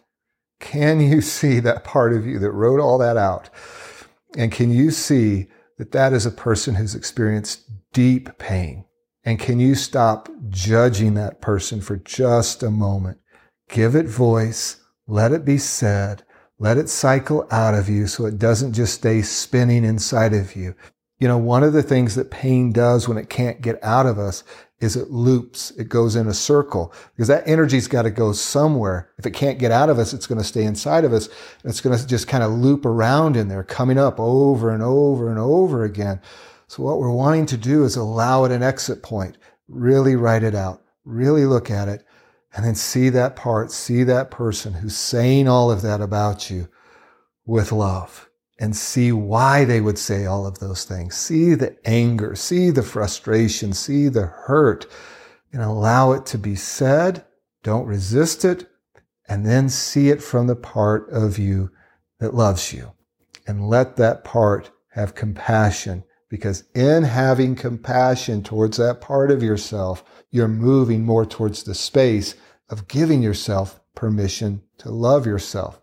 Can 0.59 0.99
you 0.99 1.21
see 1.21 1.59
that 1.59 1.83
part 1.83 2.13
of 2.13 2.25
you 2.25 2.39
that 2.39 2.51
wrote 2.51 2.79
all 2.79 2.97
that 2.97 3.17
out? 3.17 3.49
And 4.35 4.51
can 4.51 4.71
you 4.71 4.91
see 4.91 5.47
that 5.77 5.91
that 5.91 6.13
is 6.13 6.25
a 6.25 6.31
person 6.31 6.75
who's 6.75 6.95
experienced 6.95 7.61
deep 7.93 8.37
pain? 8.37 8.85
And 9.23 9.39
can 9.39 9.59
you 9.59 9.75
stop 9.75 10.29
judging 10.49 11.13
that 11.15 11.41
person 11.41 11.81
for 11.81 11.97
just 11.97 12.63
a 12.63 12.71
moment? 12.71 13.19
Give 13.69 13.95
it 13.95 14.07
voice. 14.07 14.77
Let 15.07 15.31
it 15.31 15.45
be 15.45 15.57
said. 15.57 16.23
Let 16.59 16.77
it 16.77 16.89
cycle 16.89 17.47
out 17.51 17.75
of 17.75 17.87
you 17.89 18.07
so 18.07 18.25
it 18.25 18.39
doesn't 18.39 18.73
just 18.73 18.95
stay 18.95 19.21
spinning 19.21 19.83
inside 19.83 20.33
of 20.33 20.55
you. 20.55 20.75
You 21.19 21.27
know, 21.27 21.37
one 21.37 21.63
of 21.63 21.73
the 21.73 21.83
things 21.83 22.13
that 22.15 22.29
pain 22.29 22.71
does 22.71 23.07
when 23.07 23.17
it 23.17 23.29
can't 23.29 23.61
get 23.61 23.83
out 23.83 24.05
of 24.05 24.19
us 24.19 24.43
is 24.79 24.95
it 24.95 25.09
loops. 25.09 25.71
It 25.71 25.89
goes 25.89 26.15
in 26.15 26.27
a 26.27 26.33
circle 26.33 26.93
because 27.15 27.27
that 27.27 27.47
energy's 27.47 27.87
got 27.87 28.03
to 28.03 28.11
go 28.11 28.31
somewhere. 28.33 29.09
If 29.17 29.25
it 29.25 29.31
can't 29.31 29.57
get 29.57 29.71
out 29.71 29.89
of 29.89 29.97
us, 29.97 30.13
it's 30.13 30.27
going 30.27 30.37
to 30.37 30.43
stay 30.43 30.63
inside 30.63 31.05
of 31.05 31.13
us. 31.13 31.29
It's 31.63 31.81
going 31.81 31.97
to 31.97 32.05
just 32.05 32.27
kind 32.27 32.43
of 32.43 32.51
loop 32.51 32.85
around 32.85 33.35
in 33.35 33.47
there, 33.47 33.63
coming 33.63 33.97
up 33.97 34.19
over 34.19 34.69
and 34.69 34.83
over 34.83 35.29
and 35.29 35.39
over 35.39 35.83
again. 35.83 36.21
So 36.67 36.83
what 36.83 36.99
we're 36.99 37.09
wanting 37.09 37.47
to 37.47 37.57
do 37.57 37.83
is 37.83 37.95
allow 37.95 38.43
it 38.43 38.51
an 38.51 38.61
exit 38.61 39.01
point. 39.01 39.37
Really 39.67 40.15
write 40.15 40.43
it 40.43 40.53
out. 40.53 40.83
Really 41.03 41.45
look 41.45 41.71
at 41.71 41.87
it 41.87 42.05
and 42.55 42.63
then 42.63 42.75
see 42.75 43.09
that 43.09 43.35
part, 43.35 43.71
see 43.71 44.03
that 44.03 44.29
person 44.29 44.73
who's 44.73 44.95
saying 44.95 45.47
all 45.47 45.71
of 45.71 45.81
that 45.81 46.01
about 46.01 46.51
you 46.51 46.67
with 47.45 47.71
love 47.71 48.26
and 48.59 48.75
see 48.75 49.11
why 49.11 49.65
they 49.65 49.81
would 49.81 49.97
say 49.97 50.25
all 50.25 50.47
of 50.47 50.59
those 50.59 50.83
things. 50.83 51.15
See 51.15 51.53
the 51.53 51.77
anger, 51.85 52.35
see 52.35 52.69
the 52.71 52.83
frustration, 52.83 53.73
see 53.73 54.07
the 54.07 54.25
hurt, 54.25 54.87
and 55.51 55.61
allow 55.61 56.11
it 56.13 56.25
to 56.27 56.37
be 56.37 56.55
said. 56.55 57.25
Don't 57.63 57.85
resist 57.85 58.43
it. 58.43 58.67
And 59.29 59.45
then 59.45 59.69
see 59.69 60.09
it 60.09 60.23
from 60.23 60.47
the 60.47 60.55
part 60.55 61.09
of 61.09 61.37
you 61.37 61.69
that 62.19 62.33
loves 62.33 62.73
you. 62.73 62.93
And 63.45 63.67
let 63.67 63.97
that 63.97 64.23
part 64.23 64.71
have 64.89 65.15
compassion 65.15 66.03
because 66.29 66.63
in 66.73 67.03
having 67.03 67.55
compassion 67.55 68.43
towards 68.43 68.77
that 68.77 68.99
part 69.01 69.31
of 69.31 69.43
yourself, 69.43 70.03
you're 70.31 70.47
moving 70.47 71.05
more 71.05 71.25
towards 71.25 71.63
the 71.63 71.75
space 71.75 72.35
of 72.69 72.87
giving 72.87 73.21
yourself 73.21 73.79
permission 73.95 74.61
to 74.77 74.89
love 74.89 75.25
yourself 75.25 75.81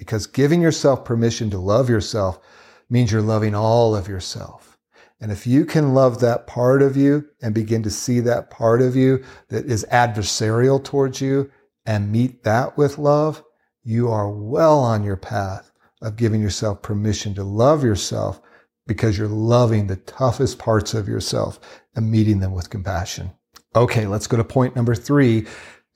because 0.00 0.26
giving 0.26 0.62
yourself 0.62 1.04
permission 1.04 1.50
to 1.50 1.58
love 1.58 1.90
yourself 1.90 2.40
means 2.88 3.12
you're 3.12 3.20
loving 3.20 3.54
all 3.54 3.94
of 3.94 4.08
yourself. 4.08 4.78
And 5.20 5.30
if 5.30 5.46
you 5.46 5.66
can 5.66 5.92
love 5.92 6.20
that 6.20 6.46
part 6.46 6.80
of 6.80 6.96
you 6.96 7.28
and 7.42 7.52
begin 7.52 7.82
to 7.82 7.90
see 7.90 8.20
that 8.20 8.48
part 8.48 8.80
of 8.80 8.96
you 8.96 9.22
that 9.50 9.66
is 9.66 9.84
adversarial 9.92 10.82
towards 10.82 11.20
you 11.20 11.50
and 11.84 12.10
meet 12.10 12.44
that 12.44 12.78
with 12.78 12.96
love, 12.96 13.44
you 13.84 14.08
are 14.10 14.30
well 14.30 14.78
on 14.78 15.04
your 15.04 15.18
path 15.18 15.70
of 16.00 16.16
giving 16.16 16.40
yourself 16.40 16.80
permission 16.80 17.34
to 17.34 17.44
love 17.44 17.84
yourself 17.84 18.40
because 18.86 19.18
you're 19.18 19.28
loving 19.28 19.86
the 19.86 19.96
toughest 19.96 20.58
parts 20.58 20.94
of 20.94 21.08
yourself 21.08 21.60
and 21.94 22.10
meeting 22.10 22.40
them 22.40 22.52
with 22.52 22.70
compassion. 22.70 23.32
Okay, 23.76 24.06
let's 24.06 24.26
go 24.26 24.38
to 24.38 24.44
point 24.44 24.74
number 24.74 24.94
three. 24.94 25.46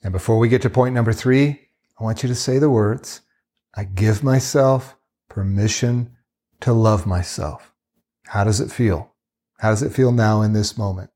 And 0.03 0.11
before 0.11 0.37
we 0.37 0.47
get 0.47 0.61
to 0.61 0.69
point 0.69 0.93
number 0.93 1.11
three, 1.11 1.59
I 1.99 2.03
want 2.03 2.21
you 2.21 2.29
to 2.29 2.35
say 2.35 2.59
the 2.59 2.69
words 2.69 3.21
I 3.77 3.83
give 3.83 4.23
myself 4.23 4.95
permission 5.27 6.15
to 6.61 6.71
love 6.71 7.05
myself. 7.05 7.73
How 8.27 8.45
does 8.45 8.61
it 8.61 8.71
feel? 8.71 9.13
How 9.59 9.69
does 9.71 9.83
it 9.83 9.91
feel 9.91 10.11
now 10.13 10.41
in 10.41 10.53
this 10.53 10.77
moment? 10.77 11.09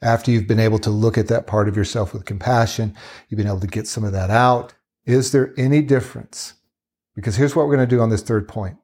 After 0.00 0.32
you've 0.32 0.48
been 0.48 0.58
able 0.58 0.80
to 0.80 0.90
look 0.90 1.16
at 1.16 1.28
that 1.28 1.46
part 1.46 1.68
of 1.68 1.76
yourself 1.76 2.12
with 2.12 2.24
compassion, 2.24 2.96
you've 3.28 3.38
been 3.38 3.46
able 3.46 3.60
to 3.60 3.68
get 3.68 3.86
some 3.86 4.02
of 4.02 4.12
that 4.12 4.30
out. 4.30 4.74
Is 5.06 5.30
there 5.30 5.54
any 5.56 5.80
difference? 5.80 6.54
Because 7.14 7.36
here's 7.36 7.54
what 7.54 7.66
we're 7.66 7.76
going 7.76 7.88
to 7.88 7.96
do 7.96 8.02
on 8.02 8.10
this 8.10 8.22
third 8.22 8.48
point. 8.48 8.78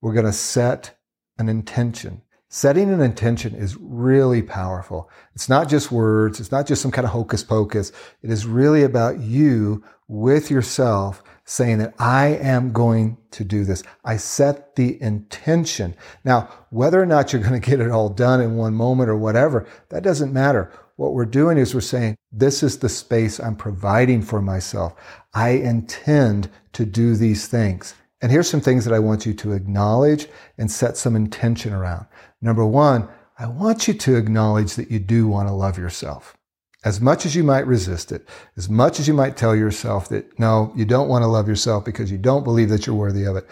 We're 0.00 0.14
going 0.14 0.26
to 0.26 0.32
set 0.32 0.98
an 1.38 1.48
intention. 1.48 2.22
Setting 2.48 2.92
an 2.92 3.00
intention 3.00 3.54
is 3.54 3.76
really 3.76 4.42
powerful. 4.42 5.08
It's 5.36 5.48
not 5.48 5.68
just 5.68 5.92
words. 5.92 6.40
It's 6.40 6.50
not 6.50 6.66
just 6.66 6.82
some 6.82 6.90
kind 6.90 7.04
of 7.04 7.12
hocus 7.12 7.44
pocus. 7.44 7.92
It 8.22 8.30
is 8.30 8.44
really 8.44 8.82
about 8.82 9.20
you 9.20 9.84
with 10.08 10.50
yourself 10.50 11.22
saying 11.50 11.78
that 11.78 11.92
I 11.98 12.28
am 12.28 12.70
going 12.70 13.18
to 13.32 13.42
do 13.42 13.64
this. 13.64 13.82
I 14.04 14.18
set 14.18 14.76
the 14.76 15.02
intention. 15.02 15.96
Now, 16.24 16.48
whether 16.70 17.02
or 17.02 17.06
not 17.06 17.32
you're 17.32 17.42
going 17.48 17.60
to 17.60 17.70
get 17.70 17.80
it 17.80 17.90
all 17.90 18.08
done 18.08 18.40
in 18.40 18.56
one 18.56 18.74
moment 18.74 19.10
or 19.10 19.16
whatever, 19.16 19.66
that 19.88 20.04
doesn't 20.04 20.32
matter. 20.32 20.72
What 20.94 21.12
we're 21.12 21.24
doing 21.24 21.58
is 21.58 21.74
we're 21.74 21.80
saying, 21.80 22.16
this 22.30 22.62
is 22.62 22.78
the 22.78 22.88
space 22.88 23.40
I'm 23.40 23.56
providing 23.56 24.22
for 24.22 24.40
myself. 24.40 24.94
I 25.34 25.50
intend 25.50 26.50
to 26.74 26.84
do 26.84 27.16
these 27.16 27.48
things. 27.48 27.94
And 28.22 28.30
here's 28.30 28.48
some 28.48 28.60
things 28.60 28.84
that 28.84 28.94
I 28.94 29.00
want 29.00 29.26
you 29.26 29.34
to 29.34 29.52
acknowledge 29.52 30.28
and 30.56 30.70
set 30.70 30.96
some 30.96 31.16
intention 31.16 31.72
around. 31.72 32.06
Number 32.40 32.64
one, 32.64 33.08
I 33.38 33.48
want 33.48 33.88
you 33.88 33.94
to 33.94 34.16
acknowledge 34.16 34.74
that 34.74 34.90
you 34.90 35.00
do 35.00 35.26
want 35.26 35.48
to 35.48 35.54
love 35.54 35.78
yourself. 35.78 36.36
As 36.82 37.00
much 37.00 37.26
as 37.26 37.36
you 37.36 37.44
might 37.44 37.66
resist 37.66 38.10
it, 38.10 38.26
as 38.56 38.70
much 38.70 38.98
as 38.98 39.06
you 39.06 39.12
might 39.12 39.36
tell 39.36 39.54
yourself 39.54 40.08
that 40.08 40.38
no, 40.38 40.72
you 40.74 40.86
don't 40.86 41.08
want 41.08 41.22
to 41.22 41.28
love 41.28 41.46
yourself 41.46 41.84
because 41.84 42.10
you 42.10 42.16
don't 42.16 42.44
believe 42.44 42.70
that 42.70 42.86
you're 42.86 42.96
worthy 42.96 43.24
of 43.24 43.36
it, 43.36 43.46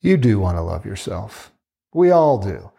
you 0.00 0.16
do 0.16 0.38
want 0.38 0.56
to 0.56 0.62
love 0.62 0.86
yourself. 0.86 1.52
We 1.92 2.10
all 2.10 2.38
do. 2.38 2.70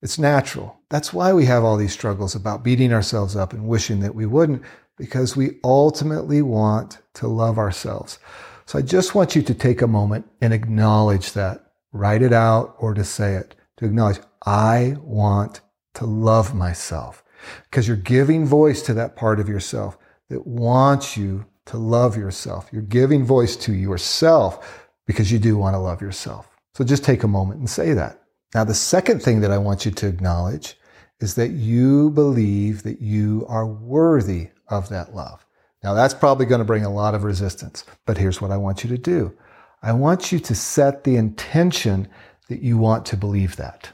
It's 0.00 0.18
natural. 0.18 0.80
That's 0.88 1.12
why 1.12 1.32
we 1.32 1.44
have 1.44 1.64
all 1.64 1.76
these 1.76 1.92
struggles 1.92 2.34
about 2.34 2.64
beating 2.64 2.92
ourselves 2.92 3.36
up 3.36 3.52
and 3.52 3.68
wishing 3.68 4.00
that 4.00 4.14
we 4.14 4.26
wouldn't, 4.26 4.62
because 4.96 5.36
we 5.36 5.58
ultimately 5.62 6.42
want 6.42 6.98
to 7.14 7.28
love 7.28 7.58
ourselves. 7.58 8.18
So 8.66 8.78
I 8.78 8.82
just 8.82 9.14
want 9.14 9.36
you 9.36 9.42
to 9.42 9.54
take 9.54 9.82
a 9.82 9.86
moment 9.86 10.28
and 10.40 10.52
acknowledge 10.52 11.32
that. 11.32 11.66
Write 11.92 12.22
it 12.22 12.32
out 12.32 12.74
or 12.78 12.94
to 12.94 13.04
say 13.04 13.34
it. 13.34 13.54
To 13.76 13.84
acknowledge, 13.84 14.20
I 14.46 14.96
want 15.02 15.60
to 15.94 16.06
love 16.06 16.54
myself 16.54 17.21
because 17.64 17.86
you're 17.86 17.96
giving 17.96 18.46
voice 18.46 18.82
to 18.82 18.94
that 18.94 19.16
part 19.16 19.40
of 19.40 19.48
yourself 19.48 19.98
that 20.28 20.46
wants 20.46 21.16
you 21.16 21.44
to 21.66 21.76
love 21.76 22.16
yourself. 22.16 22.68
You're 22.72 22.82
giving 22.82 23.24
voice 23.24 23.56
to 23.56 23.72
yourself 23.72 24.88
because 25.06 25.30
you 25.30 25.38
do 25.38 25.56
want 25.56 25.74
to 25.74 25.78
love 25.78 26.00
yourself. 26.00 26.48
So 26.74 26.84
just 26.84 27.04
take 27.04 27.22
a 27.22 27.28
moment 27.28 27.60
and 27.60 27.68
say 27.68 27.92
that. 27.92 28.22
Now, 28.54 28.64
the 28.64 28.74
second 28.74 29.22
thing 29.22 29.40
that 29.40 29.50
I 29.50 29.58
want 29.58 29.84
you 29.84 29.90
to 29.92 30.06
acknowledge 30.06 30.76
is 31.20 31.34
that 31.36 31.50
you 31.50 32.10
believe 32.10 32.82
that 32.82 33.00
you 33.00 33.46
are 33.48 33.66
worthy 33.66 34.48
of 34.68 34.88
that 34.88 35.14
love. 35.14 35.46
Now, 35.82 35.94
that's 35.94 36.14
probably 36.14 36.46
going 36.46 36.60
to 36.60 36.64
bring 36.64 36.84
a 36.84 36.92
lot 36.92 37.14
of 37.14 37.24
resistance, 37.24 37.84
but 38.06 38.18
here's 38.18 38.40
what 38.40 38.50
I 38.50 38.56
want 38.56 38.84
you 38.84 38.90
to 38.90 38.98
do. 38.98 39.36
I 39.82 39.92
want 39.92 40.30
you 40.30 40.38
to 40.38 40.54
set 40.54 41.04
the 41.04 41.16
intention 41.16 42.08
that 42.48 42.62
you 42.62 42.78
want 42.78 43.04
to 43.06 43.16
believe 43.16 43.56
that. 43.56 43.90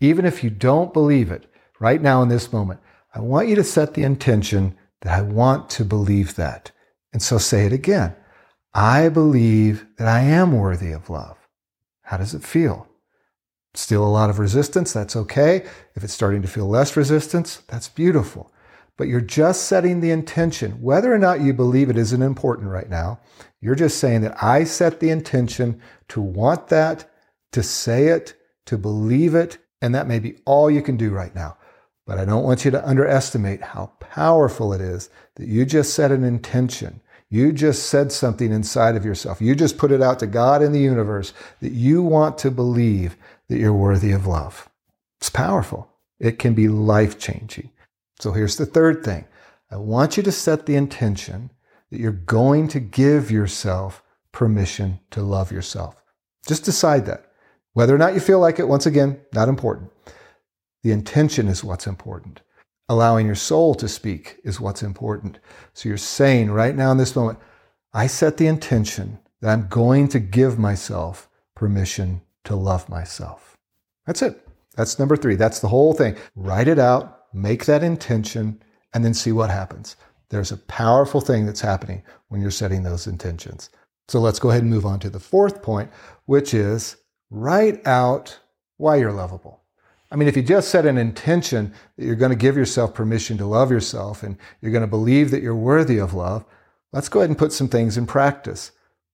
Even 0.00 0.26
if 0.26 0.44
you 0.44 0.50
don't 0.50 0.92
believe 0.92 1.30
it, 1.30 1.46
right 1.80 2.00
now 2.00 2.22
in 2.22 2.28
this 2.28 2.52
moment, 2.52 2.80
I 3.14 3.20
want 3.20 3.48
you 3.48 3.54
to 3.56 3.64
set 3.64 3.94
the 3.94 4.02
intention 4.02 4.76
that 5.02 5.16
I 5.16 5.22
want 5.22 5.70
to 5.70 5.84
believe 5.84 6.36
that. 6.36 6.72
And 7.12 7.22
so 7.22 7.38
say 7.38 7.66
it 7.66 7.72
again. 7.72 8.16
I 8.72 9.08
believe 9.08 9.86
that 9.98 10.08
I 10.08 10.20
am 10.20 10.58
worthy 10.58 10.90
of 10.90 11.08
love. 11.08 11.36
How 12.02 12.16
does 12.16 12.34
it 12.34 12.42
feel? 12.42 12.88
Still 13.74 14.04
a 14.04 14.08
lot 14.08 14.30
of 14.30 14.38
resistance. 14.38 14.92
That's 14.92 15.16
okay. 15.16 15.64
If 15.94 16.02
it's 16.02 16.12
starting 16.12 16.42
to 16.42 16.48
feel 16.48 16.68
less 16.68 16.96
resistance, 16.96 17.62
that's 17.68 17.88
beautiful. 17.88 18.52
But 18.96 19.08
you're 19.08 19.20
just 19.20 19.64
setting 19.64 20.00
the 20.00 20.10
intention. 20.10 20.82
Whether 20.82 21.12
or 21.12 21.18
not 21.18 21.40
you 21.40 21.52
believe 21.52 21.90
it 21.90 21.98
isn't 21.98 22.22
important 22.22 22.68
right 22.68 22.88
now. 22.88 23.20
You're 23.60 23.74
just 23.74 23.98
saying 23.98 24.20
that 24.22 24.42
I 24.42 24.64
set 24.64 25.00
the 25.00 25.10
intention 25.10 25.80
to 26.08 26.20
want 26.20 26.68
that, 26.68 27.10
to 27.52 27.62
say 27.62 28.08
it, 28.08 28.34
to 28.66 28.78
believe 28.78 29.34
it, 29.34 29.58
and 29.80 29.94
that 29.94 30.06
may 30.06 30.18
be 30.18 30.36
all 30.44 30.70
you 30.70 30.82
can 30.82 30.96
do 30.96 31.10
right 31.10 31.34
now. 31.34 31.56
But 32.06 32.18
I 32.18 32.24
don't 32.24 32.44
want 32.44 32.64
you 32.64 32.70
to 32.70 32.86
underestimate 32.86 33.62
how 33.62 33.92
powerful 33.98 34.72
it 34.72 34.80
is 34.80 35.08
that 35.36 35.48
you 35.48 35.64
just 35.64 35.94
set 35.94 36.12
an 36.12 36.22
intention. 36.24 37.00
You 37.30 37.52
just 37.52 37.86
said 37.86 38.12
something 38.12 38.52
inside 38.52 38.94
of 38.94 39.04
yourself. 39.04 39.40
You 39.40 39.54
just 39.54 39.78
put 39.78 39.90
it 39.90 40.02
out 40.02 40.18
to 40.18 40.26
God 40.26 40.62
in 40.62 40.72
the 40.72 40.80
universe 40.80 41.32
that 41.60 41.72
you 41.72 42.02
want 42.02 42.36
to 42.38 42.50
believe 42.50 43.16
that 43.48 43.58
you're 43.58 43.72
worthy 43.72 44.12
of 44.12 44.26
love. 44.26 44.68
It's 45.18 45.30
powerful. 45.30 45.88
It 46.20 46.38
can 46.38 46.54
be 46.54 46.68
life 46.68 47.18
changing. 47.18 47.70
So 48.20 48.32
here's 48.32 48.56
the 48.56 48.66
third 48.66 49.04
thing 49.04 49.26
I 49.70 49.76
want 49.76 50.16
you 50.16 50.22
to 50.22 50.32
set 50.32 50.66
the 50.66 50.76
intention 50.76 51.50
that 51.90 51.98
you're 51.98 52.12
going 52.12 52.68
to 52.68 52.80
give 52.80 53.30
yourself 53.30 54.02
permission 54.30 55.00
to 55.10 55.22
love 55.22 55.50
yourself. 55.50 56.02
Just 56.46 56.64
decide 56.64 57.06
that. 57.06 57.32
Whether 57.72 57.94
or 57.94 57.98
not 57.98 58.14
you 58.14 58.20
feel 58.20 58.38
like 58.38 58.58
it, 58.58 58.68
once 58.68 58.86
again, 58.86 59.20
not 59.32 59.48
important. 59.48 59.90
The 60.84 60.92
intention 60.92 61.48
is 61.48 61.64
what's 61.64 61.86
important. 61.86 62.42
Allowing 62.90 63.24
your 63.24 63.34
soul 63.34 63.74
to 63.76 63.88
speak 63.88 64.38
is 64.44 64.60
what's 64.60 64.82
important. 64.82 65.38
So 65.72 65.88
you're 65.88 65.96
saying 65.96 66.50
right 66.50 66.76
now 66.76 66.92
in 66.92 66.98
this 66.98 67.16
moment, 67.16 67.38
I 67.94 68.06
set 68.06 68.36
the 68.36 68.48
intention 68.48 69.18
that 69.40 69.50
I'm 69.50 69.66
going 69.68 70.08
to 70.08 70.20
give 70.20 70.58
myself 70.58 71.30
permission 71.56 72.20
to 72.44 72.54
love 72.54 72.86
myself. 72.90 73.56
That's 74.04 74.20
it. 74.20 74.46
That's 74.76 74.98
number 74.98 75.16
three. 75.16 75.36
That's 75.36 75.60
the 75.60 75.68
whole 75.68 75.94
thing. 75.94 76.16
Write 76.36 76.68
it 76.68 76.78
out, 76.78 77.32
make 77.32 77.64
that 77.64 77.82
intention, 77.82 78.62
and 78.92 79.02
then 79.02 79.14
see 79.14 79.32
what 79.32 79.48
happens. 79.48 79.96
There's 80.28 80.52
a 80.52 80.58
powerful 80.58 81.22
thing 81.22 81.46
that's 81.46 81.62
happening 81.62 82.02
when 82.28 82.42
you're 82.42 82.50
setting 82.50 82.82
those 82.82 83.06
intentions. 83.06 83.70
So 84.08 84.20
let's 84.20 84.38
go 84.38 84.50
ahead 84.50 84.60
and 84.60 84.70
move 84.70 84.84
on 84.84 85.00
to 85.00 85.08
the 85.08 85.18
fourth 85.18 85.62
point, 85.62 85.90
which 86.26 86.52
is 86.52 86.96
write 87.30 87.86
out 87.86 88.38
why 88.76 88.96
you're 88.96 89.12
lovable. 89.12 89.63
I 90.14 90.16
mean, 90.16 90.28
if 90.28 90.36
you 90.36 90.44
just 90.44 90.68
set 90.68 90.86
an 90.86 90.96
intention 90.96 91.74
that 91.96 92.04
you're 92.04 92.14
going 92.14 92.30
to 92.30 92.36
give 92.36 92.56
yourself 92.56 92.94
permission 92.94 93.36
to 93.38 93.46
love 93.46 93.72
yourself 93.72 94.22
and 94.22 94.38
you're 94.60 94.70
going 94.70 94.82
to 94.82 94.86
believe 94.86 95.32
that 95.32 95.42
you're 95.42 95.56
worthy 95.56 95.98
of 95.98 96.14
love, 96.14 96.44
let's 96.92 97.08
go 97.08 97.18
ahead 97.18 97.30
and 97.30 97.38
put 97.38 97.52
some 97.52 97.66
things 97.66 97.98
in 97.98 98.06
practice. 98.06 98.70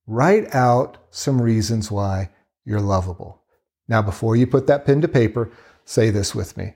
Write 0.07 0.55
out 0.55 0.99
some 1.09 1.41
reasons 1.41 1.91
why 1.91 2.29
you're 2.67 2.83
lovable. 2.83 3.41
Now, 3.89 4.03
before 4.03 4.37
you 4.37 4.47
put 4.47 4.67
that 4.67 4.85
pen 4.85 5.01
to 5.01 5.09
paper, 5.09 5.51
say 5.87 6.11
this 6.11 6.35
with 6.35 6.59
me 6.59 6.75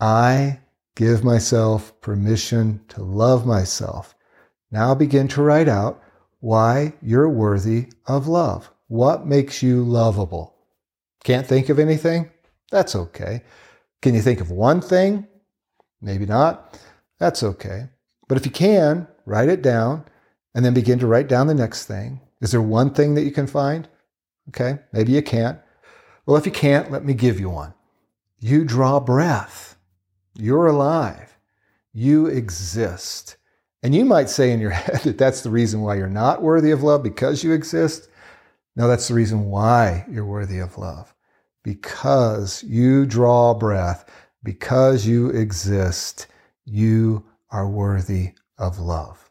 I 0.00 0.60
give 0.96 1.22
myself 1.22 2.00
permission 2.00 2.80
to 2.88 3.02
love 3.02 3.46
myself. 3.46 4.14
Now 4.70 4.94
begin 4.94 5.28
to 5.28 5.42
write 5.42 5.68
out 5.68 6.02
why 6.40 6.94
you're 7.02 7.28
worthy 7.28 7.88
of 8.06 8.28
love. 8.28 8.70
What 8.86 9.26
makes 9.26 9.62
you 9.62 9.84
lovable? 9.84 10.54
Can't 11.22 11.46
think 11.46 11.68
of 11.68 11.78
anything? 11.78 12.30
That's 12.70 12.94
okay. 12.94 13.42
Can 14.02 14.14
you 14.14 14.22
think 14.22 14.40
of 14.40 14.50
one 14.50 14.80
thing? 14.80 15.26
Maybe 16.00 16.26
not. 16.26 16.78
That's 17.18 17.42
okay. 17.42 17.88
But 18.28 18.38
if 18.38 18.46
you 18.46 18.52
can, 18.52 19.08
write 19.24 19.48
it 19.48 19.62
down 19.62 20.04
and 20.54 20.64
then 20.64 20.74
begin 20.74 20.98
to 21.00 21.06
write 21.06 21.28
down 21.28 21.46
the 21.46 21.54
next 21.54 21.86
thing. 21.86 22.20
Is 22.40 22.52
there 22.52 22.62
one 22.62 22.94
thing 22.94 23.14
that 23.14 23.24
you 23.24 23.32
can 23.32 23.46
find? 23.46 23.88
Okay, 24.48 24.78
maybe 24.92 25.12
you 25.12 25.22
can't. 25.22 25.58
Well, 26.24 26.36
if 26.36 26.46
you 26.46 26.52
can't, 26.52 26.90
let 26.90 27.04
me 27.04 27.14
give 27.14 27.40
you 27.40 27.50
one. 27.50 27.74
You 28.38 28.64
draw 28.64 29.00
breath. 29.00 29.76
You're 30.34 30.66
alive. 30.66 31.36
You 31.92 32.26
exist. 32.26 33.36
And 33.82 33.94
you 33.94 34.04
might 34.04 34.30
say 34.30 34.52
in 34.52 34.60
your 34.60 34.70
head 34.72 35.00
that 35.02 35.18
that's 35.18 35.42
the 35.42 35.50
reason 35.50 35.80
why 35.80 35.96
you're 35.96 36.06
not 36.06 36.42
worthy 36.42 36.70
of 36.70 36.82
love 36.82 37.02
because 37.02 37.42
you 37.42 37.52
exist. 37.52 38.08
No, 38.76 38.86
that's 38.86 39.08
the 39.08 39.14
reason 39.14 39.46
why 39.46 40.06
you're 40.10 40.24
worthy 40.24 40.58
of 40.58 40.78
love. 40.78 41.12
Because 41.68 42.62
you 42.62 43.04
draw 43.04 43.52
breath, 43.52 44.08
because 44.42 45.06
you 45.06 45.28
exist, 45.28 46.26
you 46.64 47.26
are 47.50 47.68
worthy 47.68 48.32
of 48.56 48.78
love. 48.78 49.28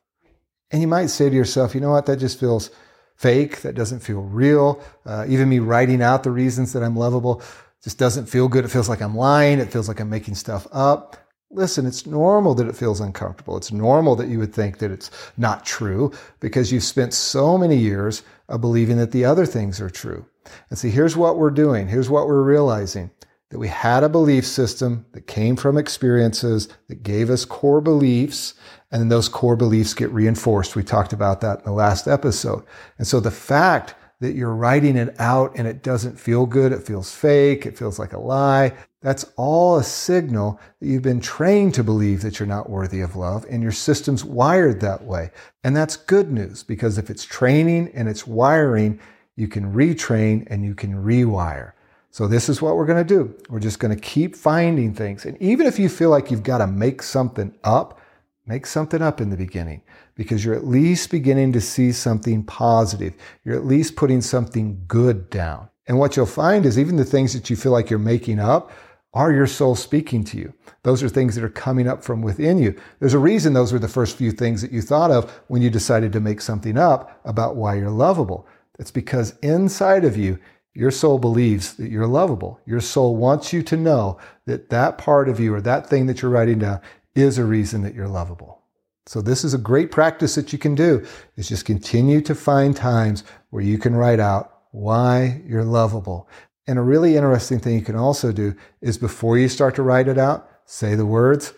And 0.69 0.79
you 0.79 0.87
might 0.87 1.07
say 1.07 1.31
to 1.31 1.35
yourself, 1.35 1.73
you 1.73 1.81
know 1.81 1.89
what, 1.89 2.05
that 2.05 2.17
just 2.17 2.39
feels 2.39 2.69
fake. 3.15 3.63
That 3.63 3.73
doesn't 3.73 4.01
feel 4.01 4.21
real. 4.21 4.83
Uh, 5.03 5.25
even 5.27 5.49
me 5.49 5.57
writing 5.57 6.03
out 6.03 6.21
the 6.21 6.29
reasons 6.29 6.73
that 6.73 6.83
I'm 6.83 6.95
lovable 6.95 7.41
just 7.83 7.97
doesn't 7.97 8.27
feel 8.27 8.47
good. 8.47 8.65
It 8.65 8.67
feels 8.67 8.87
like 8.87 9.01
I'm 9.01 9.15
lying. 9.15 9.57
It 9.57 9.71
feels 9.71 9.87
like 9.87 9.99
I'm 9.99 10.11
making 10.11 10.35
stuff 10.35 10.67
up. 10.71 11.17
Listen, 11.49 11.85
it's 11.85 12.05
normal 12.05 12.53
that 12.55 12.67
it 12.67 12.75
feels 12.75 12.99
uncomfortable. 12.99 13.55
It's 13.55 13.71
normal 13.71 14.15
that 14.17 14.27
you 14.27 14.37
would 14.39 14.53
think 14.53 14.79
that 14.79 14.91
it's 14.91 15.09
not 15.37 15.65
true 15.65 16.11
because 16.41 16.71
you've 16.71 16.83
spent 16.83 17.13
so 17.13 17.57
many 17.57 17.77
years 17.77 18.23
of 18.49 18.59
believing 18.59 18.97
that 18.97 19.11
the 19.11 19.23
other 19.23 19.45
things 19.45 19.79
are 19.79 19.89
true. 19.89 20.25
And 20.69 20.77
see, 20.77 20.89
here's 20.89 21.15
what 21.15 21.37
we're 21.37 21.51
doing. 21.51 21.87
Here's 21.87 22.09
what 22.09 22.27
we're 22.27 22.43
realizing 22.43 23.11
that 23.49 23.59
we 23.59 23.69
had 23.69 24.03
a 24.03 24.09
belief 24.09 24.45
system 24.45 25.05
that 25.13 25.25
came 25.25 25.55
from 25.55 25.77
experiences 25.77 26.67
that 26.89 27.01
gave 27.01 27.29
us 27.29 27.45
core 27.45 27.79
beliefs, 27.79 28.53
and 28.91 28.99
then 29.01 29.07
those 29.07 29.29
core 29.29 29.55
beliefs 29.55 29.93
get 29.93 30.11
reinforced. 30.11 30.75
We 30.75 30.83
talked 30.83 31.13
about 31.13 31.39
that 31.41 31.59
in 31.59 31.63
the 31.63 31.71
last 31.71 32.07
episode. 32.07 32.65
And 32.97 33.07
so 33.07 33.21
the 33.21 33.31
fact 33.31 33.95
that 34.19 34.33
you're 34.33 34.55
writing 34.55 34.97
it 34.97 35.15
out 35.19 35.53
and 35.55 35.67
it 35.67 35.83
doesn't 35.83 36.19
feel 36.19 36.45
good, 36.45 36.71
it 36.71 36.85
feels 36.85 37.13
fake, 37.13 37.65
it 37.65 37.77
feels 37.77 37.99
like 37.99 38.13
a 38.13 38.19
lie, 38.19 38.73
that's 39.01 39.25
all 39.35 39.77
a 39.77 39.83
signal 39.83 40.59
that 40.79 40.87
you've 40.87 41.03
been 41.03 41.21
trained 41.21 41.75
to 41.75 41.83
believe 41.83 42.21
that 42.23 42.39
you're 42.39 42.47
not 42.47 42.69
worthy 42.69 43.01
of 43.01 43.15
love 43.15 43.45
and 43.49 43.61
your 43.61 43.71
system's 43.71 44.25
wired 44.25 44.81
that 44.81 45.03
way. 45.03 45.29
And 45.63 45.75
that's 45.75 45.95
good 45.95 46.31
news 46.31 46.63
because 46.63 46.97
if 46.97 47.09
it's 47.09 47.23
training 47.23 47.91
and 47.93 48.09
it's 48.09 48.25
wiring, 48.25 48.99
you 49.35 49.47
can 49.47 49.71
retrain 49.71 50.47
and 50.49 50.65
you 50.65 50.73
can 50.73 50.95
rewire. 50.95 51.73
So 52.09 52.27
this 52.27 52.49
is 52.49 52.61
what 52.61 52.75
we're 52.75 52.87
going 52.87 53.05
to 53.05 53.15
do. 53.15 53.35
We're 53.49 53.59
just 53.59 53.79
going 53.79 53.95
to 53.95 54.01
keep 54.01 54.35
finding 54.35 54.95
things. 54.95 55.25
And 55.25 55.39
even 55.39 55.67
if 55.67 55.77
you 55.77 55.87
feel 55.87 56.09
like 56.09 56.31
you've 56.31 56.41
got 56.41 56.57
to 56.57 56.67
make 56.67 57.03
something 57.03 57.53
up, 57.63 58.01
make 58.47 58.65
something 58.65 59.01
up 59.01 59.19
in 59.19 59.29
the 59.29 59.37
beginning 59.37 59.81
because 60.15 60.43
you're 60.43 60.55
at 60.55 60.65
least 60.65 61.11
beginning 61.11 61.53
to 61.53 61.61
see 61.61 61.91
something 61.91 62.43
positive. 62.43 63.13
You're 63.43 63.57
at 63.57 63.65
least 63.65 63.95
putting 63.95 64.21
something 64.21 64.83
good 64.87 65.29
down. 65.29 65.69
And 65.87 65.99
what 65.99 66.15
you'll 66.15 66.25
find 66.25 66.65
is 66.65 66.79
even 66.79 66.97
the 66.97 67.05
things 67.05 67.33
that 67.33 67.49
you 67.49 67.55
feel 67.55 67.71
like 67.71 67.89
you're 67.89 67.99
making 67.99 68.39
up 68.39 68.71
are 69.13 69.31
your 69.31 69.47
soul 69.47 69.75
speaking 69.75 70.23
to 70.25 70.37
you. 70.37 70.53
Those 70.83 71.01
are 71.01 71.09
things 71.09 71.35
that 71.35 71.43
are 71.43 71.49
coming 71.49 71.87
up 71.87 72.03
from 72.03 72.21
within 72.21 72.57
you. 72.57 72.75
There's 72.99 73.13
a 73.13 73.19
reason 73.19 73.53
those 73.53 73.73
were 73.73 73.79
the 73.79 73.87
first 73.87 74.17
few 74.17 74.31
things 74.31 74.61
that 74.61 74.71
you 74.71 74.81
thought 74.81 75.11
of 75.11 75.31
when 75.47 75.61
you 75.61 75.69
decided 75.69 76.11
to 76.13 76.19
make 76.19 76.41
something 76.41 76.77
up 76.77 77.19
about 77.25 77.55
why 77.55 77.75
you're 77.75 77.89
lovable. 77.89 78.47
It's 78.79 78.91
because 78.91 79.37
inside 79.41 80.05
of 80.05 80.17
you, 80.17 80.37
your 80.73 80.91
soul 80.91 81.17
believes 81.17 81.73
that 81.75 81.89
you're 81.89 82.05
lovable. 82.05 82.59
Your 82.67 82.81
soul 82.81 83.15
wants 83.15 83.51
you 83.51 83.63
to 83.63 83.75
know 83.75 84.19
that 84.45 84.69
that 84.69 84.99
part 84.99 85.27
of 85.29 85.39
you 85.39 85.53
or 85.55 85.61
that 85.61 85.89
thing 85.89 86.05
that 86.05 86.21
you're 86.21 86.29
writing 86.29 86.59
down 86.59 86.81
is 87.17 87.37
a 87.37 87.45
reason 87.45 87.81
that 87.81 87.95
you're 87.95 88.07
lovable. 88.07 88.63
So 89.07 89.21
this 89.21 89.43
is 89.43 89.53
a 89.53 89.57
great 89.57 89.89
practice 89.89 90.35
that 90.35 90.51
you 90.51 90.59
can 90.59 90.75
do 90.75 91.05
is 91.37 91.47
just 91.47 91.65
continue 91.65 92.19
to 92.21 92.35
find 92.35 92.75
times 92.75 93.23
where 93.49 93.63
you 93.63 93.77
can 93.77 93.95
write 93.95 94.19
out 94.19 94.53
why 94.71 95.41
you're 95.45 95.63
lovable. 95.63 96.29
And 96.67 96.77
a 96.77 96.81
really 96.81 97.15
interesting 97.15 97.59
thing 97.59 97.75
you 97.75 97.81
can 97.81 97.95
also 97.95 98.33
do 98.33 98.53
is 98.81 98.97
before 98.97 99.37
you 99.37 99.47
start 99.47 99.75
to 99.75 99.83
write 99.83 100.09
it 100.09 100.17
out, 100.17 100.49
say 100.65 100.95
the 100.95 101.05
words, 101.05 101.53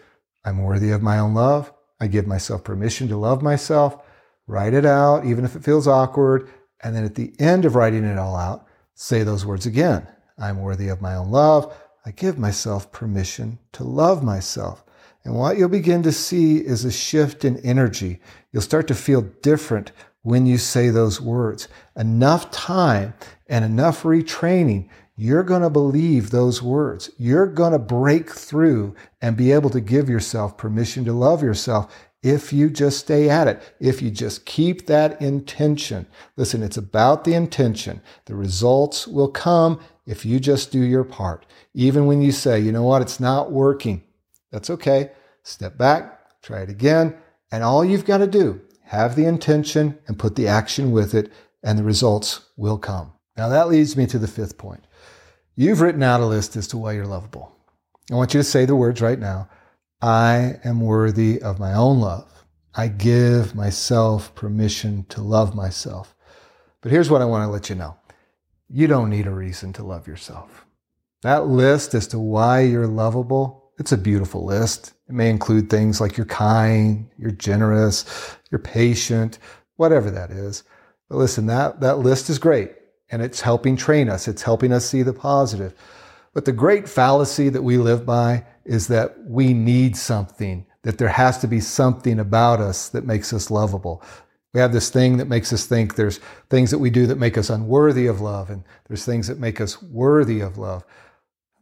I'm 0.45 0.61
worthy 0.63 0.91
of 0.91 1.01
my 1.01 1.17
own 1.17 1.33
love. 1.33 1.73
I 1.99 2.07
give 2.07 2.27
myself 2.27 2.63
permission 2.63 3.07
to 3.07 3.17
love 3.17 3.41
myself. 3.41 3.97
Write 4.45 4.75
it 4.75 4.85
out, 4.85 5.25
even 5.25 5.43
if 5.43 5.55
it 5.55 5.63
feels 5.63 5.87
awkward. 5.87 6.49
And 6.83 6.95
then 6.95 7.03
at 7.03 7.15
the 7.15 7.33
end 7.39 7.65
of 7.65 7.75
writing 7.75 8.03
it 8.03 8.19
all 8.19 8.35
out, 8.35 8.67
say 8.93 9.23
those 9.23 9.45
words 9.45 9.65
again. 9.65 10.07
I'm 10.37 10.61
worthy 10.61 10.87
of 10.87 11.01
my 11.01 11.15
own 11.15 11.31
love. 11.31 11.75
I 12.05 12.11
give 12.11 12.37
myself 12.37 12.91
permission 12.91 13.59
to 13.73 13.83
love 13.83 14.23
myself. 14.23 14.85
And 15.23 15.35
what 15.35 15.57
you'll 15.57 15.69
begin 15.69 16.03
to 16.03 16.11
see 16.11 16.57
is 16.57 16.85
a 16.85 16.91
shift 16.91 17.43
in 17.43 17.57
energy. 17.57 18.19
You'll 18.51 18.61
start 18.61 18.87
to 18.87 18.95
feel 18.95 19.21
different 19.21 19.91
when 20.21 20.45
you 20.45 20.57
say 20.57 20.89
those 20.89 21.21
words. 21.21 21.67
Enough 21.95 22.51
time 22.51 23.13
and 23.47 23.65
enough 23.65 24.03
retraining, 24.03 24.87
you're 25.15 25.43
going 25.43 25.61
to 25.61 25.69
believe 25.69 26.29
those 26.29 26.61
words. 26.61 27.11
You're 27.17 27.47
going 27.47 27.73
to 27.73 27.79
break 27.79 28.31
through 28.31 28.95
and 29.21 29.35
be 29.35 29.51
able 29.51 29.69
to 29.71 29.81
give 29.81 30.09
yourself 30.09 30.57
permission 30.57 31.03
to 31.05 31.13
love 31.13 31.43
yourself 31.43 31.93
if 32.21 32.51
you 32.51 32.69
just 32.69 32.99
stay 32.99 33.29
at 33.29 33.47
it, 33.47 33.61
if 33.79 34.01
you 34.01 34.11
just 34.11 34.45
keep 34.45 34.87
that 34.87 35.21
intention. 35.21 36.05
Listen, 36.35 36.63
it's 36.63 36.77
about 36.77 37.23
the 37.23 37.33
intention. 37.33 38.01
The 38.25 38.35
results 38.35 39.07
will 39.07 39.29
come 39.29 39.79
if 40.05 40.25
you 40.25 40.39
just 40.39 40.71
do 40.71 40.81
your 40.81 41.05
part. 41.05 41.45
Even 41.73 42.05
when 42.05 42.21
you 42.21 42.31
say, 42.31 42.59
you 42.59 42.71
know 42.71 42.83
what, 42.83 43.01
it's 43.01 43.19
not 43.19 43.51
working, 43.51 44.03
that's 44.51 44.69
okay. 44.69 45.11
Step 45.43 45.77
back, 45.77 46.41
try 46.41 46.61
it 46.61 46.69
again. 46.69 47.15
And 47.51 47.63
all 47.63 47.83
you've 47.83 48.05
got 48.05 48.19
to 48.19 48.27
do, 48.27 48.61
have 48.83 49.15
the 49.15 49.25
intention 49.25 49.97
and 50.07 50.17
put 50.17 50.35
the 50.35 50.47
action 50.47 50.91
with 50.91 51.13
it, 51.13 51.31
and 51.63 51.77
the 51.77 51.83
results 51.83 52.41
will 52.57 52.77
come. 52.77 53.13
Now 53.37 53.49
that 53.49 53.69
leads 53.69 53.95
me 53.95 54.05
to 54.07 54.19
the 54.19 54.27
fifth 54.27 54.57
point. 54.57 54.85
You've 55.55 55.81
written 55.81 56.03
out 56.03 56.21
a 56.21 56.25
list 56.25 56.55
as 56.55 56.67
to 56.69 56.77
why 56.77 56.93
you're 56.93 57.05
lovable. 57.05 57.55
I 58.11 58.15
want 58.15 58.33
you 58.33 58.39
to 58.39 58.43
say 58.43 58.65
the 58.65 58.75
words 58.75 59.01
right 59.01 59.19
now. 59.19 59.49
I 60.01 60.59
am 60.63 60.81
worthy 60.81 61.41
of 61.41 61.59
my 61.59 61.73
own 61.73 61.99
love. 61.99 62.45
I 62.73 62.87
give 62.87 63.55
myself 63.55 64.33
permission 64.35 65.05
to 65.09 65.21
love 65.21 65.53
myself. 65.53 66.15
But 66.81 66.91
here's 66.91 67.09
what 67.09 67.21
I 67.21 67.25
want 67.25 67.45
to 67.45 67.51
let 67.51 67.69
you 67.69 67.75
know. 67.75 67.97
You 68.69 68.87
don't 68.87 69.09
need 69.09 69.27
a 69.27 69.31
reason 69.31 69.73
to 69.73 69.83
love 69.83 70.07
yourself. 70.07 70.65
That 71.21 71.47
list 71.47 71.93
as 71.93 72.07
to 72.07 72.19
why 72.19 72.61
you're 72.61 72.87
lovable 72.87 73.58
it's 73.79 73.93
a 73.93 73.97
beautiful 73.97 74.45
list. 74.45 74.93
It 75.07 75.15
may 75.15 75.29
include 75.29 75.69
things 75.69 75.99
like 76.01 76.17
you're 76.17 76.25
kind, 76.25 77.09
you're 77.17 77.31
generous, 77.31 78.35
you're 78.51 78.59
patient, 78.59 79.39
whatever 79.77 80.11
that 80.11 80.31
is. 80.31 80.63
But 81.09 81.17
listen, 81.17 81.47
that, 81.47 81.79
that 81.79 81.99
list 81.99 82.29
is 82.29 82.37
great 82.37 82.73
and 83.09 83.21
it's 83.21 83.41
helping 83.41 83.75
train 83.75 84.09
us. 84.09 84.27
It's 84.27 84.43
helping 84.43 84.71
us 84.71 84.85
see 84.85 85.01
the 85.01 85.13
positive. 85.13 85.73
But 86.33 86.45
the 86.45 86.51
great 86.51 86.87
fallacy 86.87 87.49
that 87.49 87.63
we 87.63 87.77
live 87.77 88.05
by 88.05 88.45
is 88.65 88.87
that 88.87 89.17
we 89.25 89.53
need 89.53 89.97
something, 89.97 90.65
that 90.83 90.97
there 90.97 91.07
has 91.07 91.39
to 91.39 91.47
be 91.47 91.59
something 91.59 92.19
about 92.19 92.59
us 92.59 92.89
that 92.89 93.05
makes 93.05 93.33
us 93.33 93.49
lovable. 93.49 94.03
We 94.53 94.59
have 94.59 94.73
this 94.73 94.89
thing 94.89 95.17
that 95.17 95.27
makes 95.27 95.53
us 95.53 95.65
think 95.65 95.95
there's 95.95 96.19
things 96.49 96.69
that 96.71 96.79
we 96.79 96.89
do 96.89 97.07
that 97.07 97.17
make 97.17 97.37
us 97.37 97.49
unworthy 97.49 98.07
of 98.07 98.21
love, 98.21 98.49
and 98.49 98.63
there's 98.87 99.05
things 99.05 99.27
that 99.27 99.39
make 99.39 99.61
us 99.61 99.81
worthy 99.81 100.39
of 100.39 100.57
love. 100.57 100.83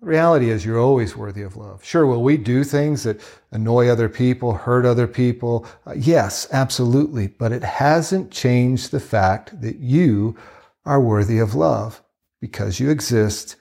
Reality 0.07 0.49
is, 0.49 0.63
you're 0.63 0.79
always 0.79 1.17
worthy 1.17 1.41
of 1.41 1.57
love. 1.57 1.83
Sure, 1.83 2.07
will 2.07 2.23
we 2.23 2.37
do 2.37 2.63
things 2.63 3.03
that 3.03 3.19
annoy 3.51 3.89
other 3.89 4.07
people, 4.07 4.53
hurt 4.53 4.85
other 4.85 5.05
people? 5.05 5.67
Uh, 5.85 5.95
yes, 5.97 6.47
absolutely. 6.53 7.27
But 7.27 7.51
it 7.51 7.61
hasn't 7.61 8.31
changed 8.31 8.91
the 8.91 9.01
fact 9.01 9.59
that 9.59 9.79
you 9.79 10.37
are 10.85 11.01
worthy 11.01 11.39
of 11.39 11.55
love 11.55 12.01
because 12.39 12.79
you 12.79 12.89
exist, 12.89 13.57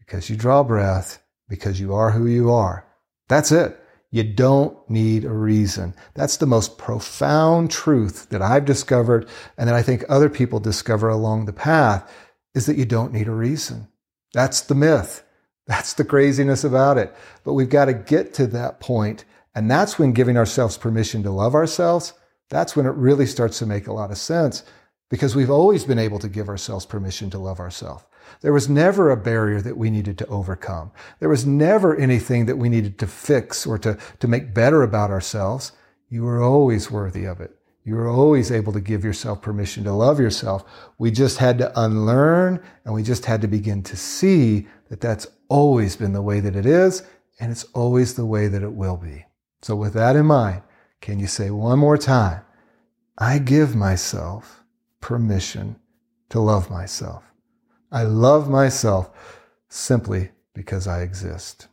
because 0.00 0.28
you 0.28 0.34
draw 0.34 0.64
breath, 0.64 1.22
because 1.48 1.78
you 1.78 1.94
are 1.94 2.10
who 2.10 2.26
you 2.26 2.50
are. 2.50 2.84
That's 3.28 3.52
it. 3.52 3.80
You 4.10 4.24
don't 4.24 4.76
need 4.90 5.24
a 5.24 5.32
reason. 5.32 5.94
That's 6.14 6.38
the 6.38 6.46
most 6.46 6.76
profound 6.76 7.70
truth 7.70 8.30
that 8.30 8.42
I've 8.42 8.64
discovered 8.64 9.28
and 9.56 9.68
that 9.68 9.76
I 9.76 9.82
think 9.82 10.04
other 10.08 10.28
people 10.28 10.58
discover 10.58 11.08
along 11.08 11.44
the 11.44 11.52
path 11.52 12.12
is 12.52 12.66
that 12.66 12.78
you 12.78 12.84
don't 12.84 13.12
need 13.12 13.28
a 13.28 13.32
reason. 13.32 13.86
That's 14.32 14.60
the 14.60 14.74
myth. 14.74 15.20
That's 15.66 15.94
the 15.94 16.04
craziness 16.04 16.64
about 16.64 16.98
it. 16.98 17.14
But 17.44 17.54
we've 17.54 17.68
got 17.68 17.86
to 17.86 17.94
get 17.94 18.34
to 18.34 18.46
that 18.48 18.80
point, 18.80 19.24
And 19.54 19.70
that's 19.70 19.98
when 19.98 20.12
giving 20.12 20.36
ourselves 20.36 20.76
permission 20.76 21.22
to 21.22 21.30
love 21.30 21.54
ourselves, 21.54 22.12
that's 22.50 22.74
when 22.74 22.86
it 22.86 22.94
really 22.94 23.26
starts 23.26 23.58
to 23.60 23.66
make 23.66 23.86
a 23.86 23.92
lot 23.92 24.10
of 24.10 24.18
sense 24.18 24.64
because 25.10 25.36
we've 25.36 25.50
always 25.50 25.84
been 25.84 25.98
able 25.98 26.18
to 26.18 26.28
give 26.28 26.48
ourselves 26.48 26.84
permission 26.84 27.30
to 27.30 27.38
love 27.38 27.60
ourselves. 27.60 28.04
There 28.40 28.52
was 28.52 28.68
never 28.68 29.10
a 29.10 29.16
barrier 29.16 29.60
that 29.60 29.76
we 29.76 29.90
needed 29.90 30.18
to 30.18 30.26
overcome. 30.26 30.90
There 31.20 31.28
was 31.28 31.46
never 31.46 31.96
anything 31.96 32.46
that 32.46 32.58
we 32.58 32.68
needed 32.68 32.98
to 32.98 33.06
fix 33.06 33.66
or 33.66 33.78
to, 33.78 33.98
to 34.20 34.28
make 34.28 34.54
better 34.54 34.82
about 34.82 35.10
ourselves. 35.10 35.72
You 36.08 36.24
were 36.24 36.42
always 36.42 36.90
worthy 36.90 37.26
of 37.26 37.40
it. 37.40 37.56
You 37.84 37.96
were 37.96 38.08
always 38.08 38.50
able 38.50 38.72
to 38.72 38.80
give 38.80 39.04
yourself 39.04 39.42
permission 39.42 39.84
to 39.84 39.92
love 39.92 40.18
yourself. 40.18 40.64
We 40.98 41.10
just 41.10 41.36
had 41.36 41.58
to 41.58 41.80
unlearn 41.80 42.62
and 42.84 42.94
we 42.94 43.02
just 43.02 43.26
had 43.26 43.42
to 43.42 43.48
begin 43.48 43.82
to 43.84 43.96
see 43.96 44.66
that 44.94 45.00
that's 45.00 45.26
always 45.48 45.96
been 45.96 46.12
the 46.12 46.22
way 46.22 46.38
that 46.38 46.54
it 46.54 46.64
is, 46.64 47.02
and 47.40 47.50
it's 47.50 47.64
always 47.74 48.14
the 48.14 48.24
way 48.24 48.46
that 48.46 48.62
it 48.62 48.74
will 48.74 48.96
be. 48.96 49.26
So, 49.60 49.74
with 49.74 49.92
that 49.94 50.14
in 50.14 50.26
mind, 50.26 50.62
can 51.00 51.18
you 51.18 51.26
say 51.26 51.50
one 51.50 51.80
more 51.80 51.98
time, 51.98 52.42
I 53.18 53.40
give 53.40 53.74
myself 53.74 54.62
permission 55.00 55.80
to 56.28 56.38
love 56.38 56.70
myself? 56.70 57.24
I 57.90 58.04
love 58.04 58.48
myself 58.48 59.10
simply 59.68 60.30
because 60.54 60.86
I 60.86 61.02
exist. 61.02 61.66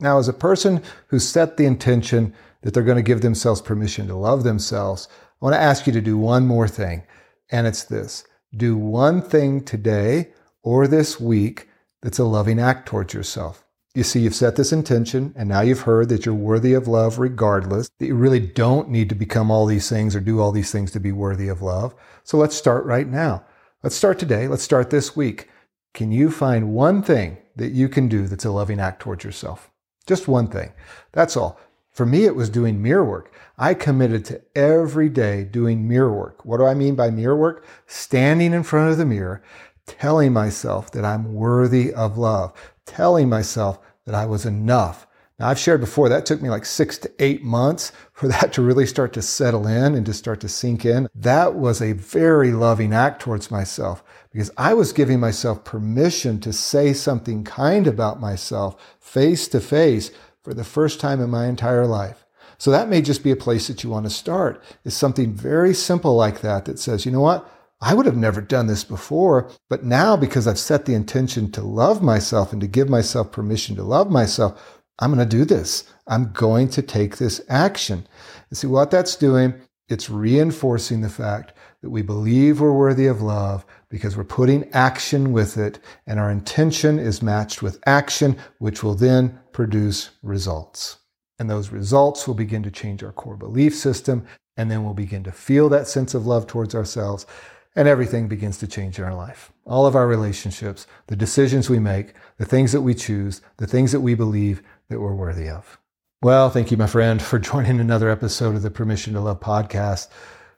Now, 0.00 0.18
as 0.18 0.28
a 0.28 0.32
person 0.32 0.82
who 1.08 1.18
set 1.18 1.58
the 1.58 1.66
intention 1.66 2.32
that 2.62 2.72
they're 2.72 2.82
going 2.82 2.96
to 2.96 3.02
give 3.02 3.20
themselves 3.20 3.60
permission 3.60 4.06
to 4.06 4.16
love 4.16 4.44
themselves, 4.44 5.08
I 5.42 5.44
want 5.44 5.54
to 5.56 5.60
ask 5.60 5.86
you 5.86 5.92
to 5.92 6.00
do 6.00 6.16
one 6.16 6.46
more 6.46 6.68
thing, 6.68 7.02
and 7.50 7.66
it's 7.66 7.84
this 7.84 8.24
do 8.56 8.78
one 8.78 9.20
thing 9.20 9.62
today 9.62 10.32
or 10.62 10.86
this 10.86 11.20
week 11.20 11.68
that's 12.02 12.18
a 12.18 12.24
loving 12.24 12.58
act 12.58 12.86
towards 12.86 13.14
yourself. 13.14 13.64
You 13.94 14.02
see, 14.02 14.20
you've 14.20 14.34
set 14.34 14.56
this 14.56 14.72
intention, 14.72 15.34
and 15.36 15.48
now 15.48 15.60
you've 15.60 15.82
heard 15.82 16.08
that 16.08 16.24
you're 16.24 16.34
worthy 16.34 16.72
of 16.72 16.88
love 16.88 17.18
regardless, 17.18 17.90
that 17.98 18.06
you 18.06 18.14
really 18.14 18.40
don't 18.40 18.88
need 18.88 19.08
to 19.10 19.14
become 19.14 19.50
all 19.50 19.66
these 19.66 19.88
things 19.88 20.16
or 20.16 20.20
do 20.20 20.40
all 20.40 20.50
these 20.50 20.72
things 20.72 20.90
to 20.92 21.00
be 21.00 21.12
worthy 21.12 21.48
of 21.48 21.60
love. 21.60 21.94
So 22.24 22.38
let's 22.38 22.56
start 22.56 22.86
right 22.86 23.06
now. 23.06 23.44
Let's 23.82 23.96
start 23.96 24.18
today. 24.18 24.48
Let's 24.48 24.62
start 24.62 24.90
this 24.90 25.14
week. 25.14 25.50
Can 25.92 26.10
you 26.10 26.30
find 26.30 26.72
one 26.72 27.02
thing 27.02 27.36
that 27.56 27.72
you 27.72 27.88
can 27.88 28.08
do 28.08 28.26
that's 28.26 28.46
a 28.46 28.50
loving 28.50 28.80
act 28.80 29.00
towards 29.00 29.24
yourself? 29.24 29.70
Just 30.06 30.26
one 30.26 30.48
thing. 30.48 30.72
That's 31.12 31.36
all. 31.36 31.60
For 31.90 32.06
me, 32.06 32.24
it 32.24 32.34
was 32.34 32.48
doing 32.48 32.80
mirror 32.80 33.04
work. 33.04 33.30
I 33.58 33.74
committed 33.74 34.24
to 34.26 34.40
every 34.56 35.10
day 35.10 35.44
doing 35.44 35.86
mirror 35.86 36.12
work. 36.12 36.46
What 36.46 36.56
do 36.56 36.64
I 36.64 36.72
mean 36.72 36.94
by 36.94 37.10
mirror 37.10 37.36
work? 37.36 37.66
Standing 37.86 38.54
in 38.54 38.62
front 38.62 38.90
of 38.90 38.96
the 38.96 39.04
mirror 39.04 39.42
telling 39.86 40.32
myself 40.32 40.90
that 40.92 41.04
I'm 41.04 41.34
worthy 41.34 41.92
of 41.92 42.18
love, 42.18 42.52
telling 42.86 43.28
myself 43.28 43.78
that 44.06 44.14
I 44.14 44.26
was 44.26 44.46
enough. 44.46 45.06
Now, 45.38 45.48
I've 45.48 45.58
shared 45.58 45.80
before 45.80 46.08
that 46.08 46.24
took 46.24 46.40
me 46.40 46.50
like 46.50 46.64
six 46.64 46.98
to 46.98 47.10
eight 47.18 47.42
months 47.42 47.90
for 48.12 48.28
that 48.28 48.52
to 48.52 48.62
really 48.62 48.86
start 48.86 49.12
to 49.14 49.22
settle 49.22 49.66
in 49.66 49.94
and 49.94 50.06
to 50.06 50.14
start 50.14 50.40
to 50.40 50.48
sink 50.48 50.84
in. 50.84 51.08
That 51.14 51.54
was 51.54 51.80
a 51.80 51.92
very 51.92 52.52
loving 52.52 52.92
act 52.92 53.22
towards 53.22 53.50
myself 53.50 54.04
because 54.30 54.50
I 54.56 54.74
was 54.74 54.92
giving 54.92 55.20
myself 55.20 55.64
permission 55.64 56.40
to 56.40 56.52
say 56.52 56.92
something 56.92 57.44
kind 57.44 57.86
about 57.86 58.20
myself 58.20 58.96
face 59.00 59.48
to 59.48 59.60
face 59.60 60.10
for 60.42 60.54
the 60.54 60.64
first 60.64 61.00
time 61.00 61.20
in 61.20 61.30
my 61.30 61.46
entire 61.46 61.86
life. 61.86 62.24
So 62.58 62.70
that 62.70 62.88
may 62.88 63.02
just 63.02 63.24
be 63.24 63.32
a 63.32 63.36
place 63.36 63.66
that 63.66 63.82
you 63.82 63.90
want 63.90 64.06
to 64.06 64.10
start 64.10 64.62
is 64.84 64.96
something 64.96 65.34
very 65.34 65.74
simple 65.74 66.14
like 66.14 66.42
that 66.42 66.66
that 66.66 66.78
says, 66.78 67.04
you 67.04 67.10
know 67.10 67.20
what? 67.20 67.51
I 67.84 67.94
would 67.94 68.06
have 68.06 68.16
never 68.16 68.40
done 68.40 68.68
this 68.68 68.84
before, 68.84 69.50
but 69.68 69.84
now 69.84 70.16
because 70.16 70.46
I've 70.46 70.58
set 70.58 70.84
the 70.84 70.94
intention 70.94 71.50
to 71.50 71.62
love 71.62 72.00
myself 72.00 72.52
and 72.52 72.60
to 72.60 72.68
give 72.68 72.88
myself 72.88 73.32
permission 73.32 73.74
to 73.74 73.82
love 73.82 74.08
myself, 74.08 74.80
I'm 75.00 75.12
going 75.12 75.28
to 75.28 75.36
do 75.36 75.44
this. 75.44 75.82
I'm 76.06 76.32
going 76.32 76.68
to 76.70 76.82
take 76.82 77.16
this 77.16 77.40
action. 77.48 78.06
And 78.48 78.56
see 78.56 78.68
what 78.68 78.92
that's 78.92 79.16
doing? 79.16 79.54
It's 79.88 80.08
reinforcing 80.08 81.00
the 81.00 81.08
fact 81.08 81.54
that 81.82 81.90
we 81.90 82.02
believe 82.02 82.60
we're 82.60 82.72
worthy 82.72 83.08
of 83.08 83.20
love 83.20 83.66
because 83.88 84.16
we're 84.16 84.22
putting 84.22 84.70
action 84.72 85.32
with 85.32 85.58
it 85.58 85.80
and 86.06 86.20
our 86.20 86.30
intention 86.30 87.00
is 87.00 87.20
matched 87.20 87.62
with 87.62 87.80
action, 87.84 88.38
which 88.58 88.84
will 88.84 88.94
then 88.94 89.40
produce 89.50 90.10
results. 90.22 90.98
And 91.40 91.50
those 91.50 91.70
results 91.70 92.28
will 92.28 92.34
begin 92.34 92.62
to 92.62 92.70
change 92.70 93.02
our 93.02 93.10
core 93.10 93.36
belief 93.36 93.74
system. 93.74 94.24
And 94.56 94.70
then 94.70 94.84
we'll 94.84 94.94
begin 94.94 95.24
to 95.24 95.32
feel 95.32 95.68
that 95.70 95.88
sense 95.88 96.14
of 96.14 96.28
love 96.28 96.46
towards 96.46 96.76
ourselves 96.76 97.26
and 97.74 97.88
everything 97.88 98.28
begins 98.28 98.58
to 98.58 98.66
change 98.66 98.98
in 98.98 99.04
our 99.04 99.14
life. 99.14 99.52
All 99.64 99.86
of 99.86 99.96
our 99.96 100.06
relationships, 100.06 100.86
the 101.06 101.16
decisions 101.16 101.70
we 101.70 101.78
make, 101.78 102.14
the 102.36 102.44
things 102.44 102.72
that 102.72 102.82
we 102.82 102.94
choose, 102.94 103.40
the 103.56 103.66
things 103.66 103.92
that 103.92 104.00
we 104.00 104.14
believe 104.14 104.62
that 104.88 105.00
we're 105.00 105.14
worthy 105.14 105.48
of. 105.48 105.78
Well, 106.22 106.50
thank 106.50 106.70
you, 106.70 106.76
my 106.76 106.86
friend, 106.86 107.20
for 107.20 107.38
joining 107.50 107.80
another 107.80 108.10
episode 108.10 108.54
of 108.54 108.62
the 108.62 108.70
Permission 108.70 109.14
to 109.14 109.20
Love 109.20 109.40
podcast. 109.40 110.08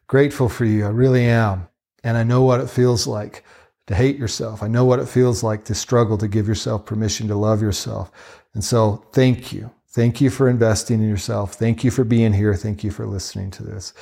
Grateful 0.06 0.48
for 0.48 0.64
you. 0.64 0.84
I 0.84 0.90
really 0.90 1.24
am. 1.24 1.68
And 2.02 2.16
I 2.16 2.22
know 2.22 2.42
what 2.42 2.60
it 2.60 2.68
feels 2.68 3.06
like 3.06 3.44
to 3.86 3.94
hate 3.94 4.18
yourself. 4.18 4.62
I 4.62 4.68
know 4.68 4.84
what 4.84 4.98
it 4.98 5.08
feels 5.08 5.42
like 5.42 5.64
to 5.64 5.74
struggle 5.74 6.18
to 6.18 6.28
give 6.28 6.48
yourself 6.48 6.84
permission 6.84 7.28
to 7.28 7.36
love 7.36 7.62
yourself. 7.62 8.10
And 8.54 8.62
so 8.62 9.04
thank 9.12 9.52
you. 9.52 9.70
Thank 9.88 10.20
you 10.20 10.28
for 10.28 10.48
investing 10.48 11.00
in 11.00 11.08
yourself. 11.08 11.54
Thank 11.54 11.84
you 11.84 11.90
for 11.90 12.04
being 12.04 12.32
here. 12.32 12.54
Thank 12.54 12.82
you 12.82 12.90
for 12.90 13.06
listening 13.06 13.50
to 13.52 13.62
this. 13.62 13.94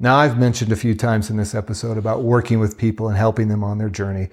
Now, 0.00 0.16
I've 0.16 0.38
mentioned 0.38 0.72
a 0.72 0.76
few 0.76 0.96
times 0.96 1.30
in 1.30 1.36
this 1.36 1.54
episode 1.54 1.96
about 1.96 2.24
working 2.24 2.58
with 2.58 2.76
people 2.76 3.08
and 3.08 3.16
helping 3.16 3.46
them 3.46 3.62
on 3.62 3.78
their 3.78 3.88
journey. 3.88 4.28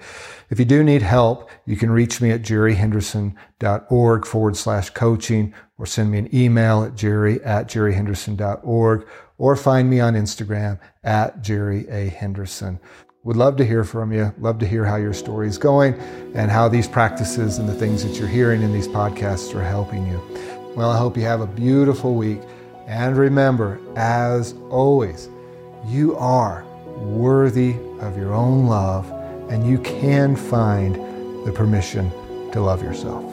If 0.50 0.58
you 0.58 0.64
do 0.64 0.82
need 0.82 1.02
help, 1.02 1.48
you 1.66 1.76
can 1.76 1.92
reach 1.92 2.20
me 2.20 2.32
at 2.32 2.42
jerryhenderson.org 2.42 4.26
forward 4.26 4.56
slash 4.56 4.90
coaching 4.90 5.54
or 5.78 5.86
send 5.86 6.10
me 6.10 6.18
an 6.18 6.34
email 6.34 6.82
at 6.82 6.96
jerry 6.96 7.40
at 7.44 7.68
jerryhenderson.org 7.68 9.06
or 9.38 9.56
find 9.56 9.88
me 9.88 10.00
on 10.00 10.14
Instagram 10.14 10.80
at 11.04 11.42
Jerry 11.42 11.88
A. 11.88 12.08
Henderson. 12.08 12.80
Would 13.24 13.36
love 13.36 13.56
to 13.56 13.64
hear 13.64 13.84
from 13.84 14.12
you. 14.12 14.34
Love 14.38 14.58
to 14.58 14.66
hear 14.66 14.84
how 14.84 14.96
your 14.96 15.14
story 15.14 15.46
is 15.46 15.58
going 15.58 15.94
and 16.34 16.50
how 16.50 16.68
these 16.68 16.88
practices 16.88 17.58
and 17.58 17.68
the 17.68 17.74
things 17.74 18.02
that 18.02 18.18
you're 18.18 18.26
hearing 18.26 18.62
in 18.62 18.72
these 18.72 18.88
podcasts 18.88 19.54
are 19.54 19.62
helping 19.62 20.08
you. 20.08 20.20
Well, 20.76 20.90
I 20.90 20.98
hope 20.98 21.16
you 21.16 21.22
have 21.22 21.40
a 21.40 21.46
beautiful 21.46 22.16
week. 22.16 22.40
And 22.86 23.16
remember, 23.16 23.80
as 23.96 24.54
always, 24.70 25.28
you 25.86 26.16
are 26.16 26.64
worthy 26.96 27.76
of 28.00 28.16
your 28.16 28.34
own 28.34 28.66
love, 28.66 29.10
and 29.50 29.66
you 29.66 29.78
can 29.78 30.36
find 30.36 30.94
the 31.46 31.52
permission 31.52 32.10
to 32.52 32.60
love 32.60 32.82
yourself. 32.82 33.31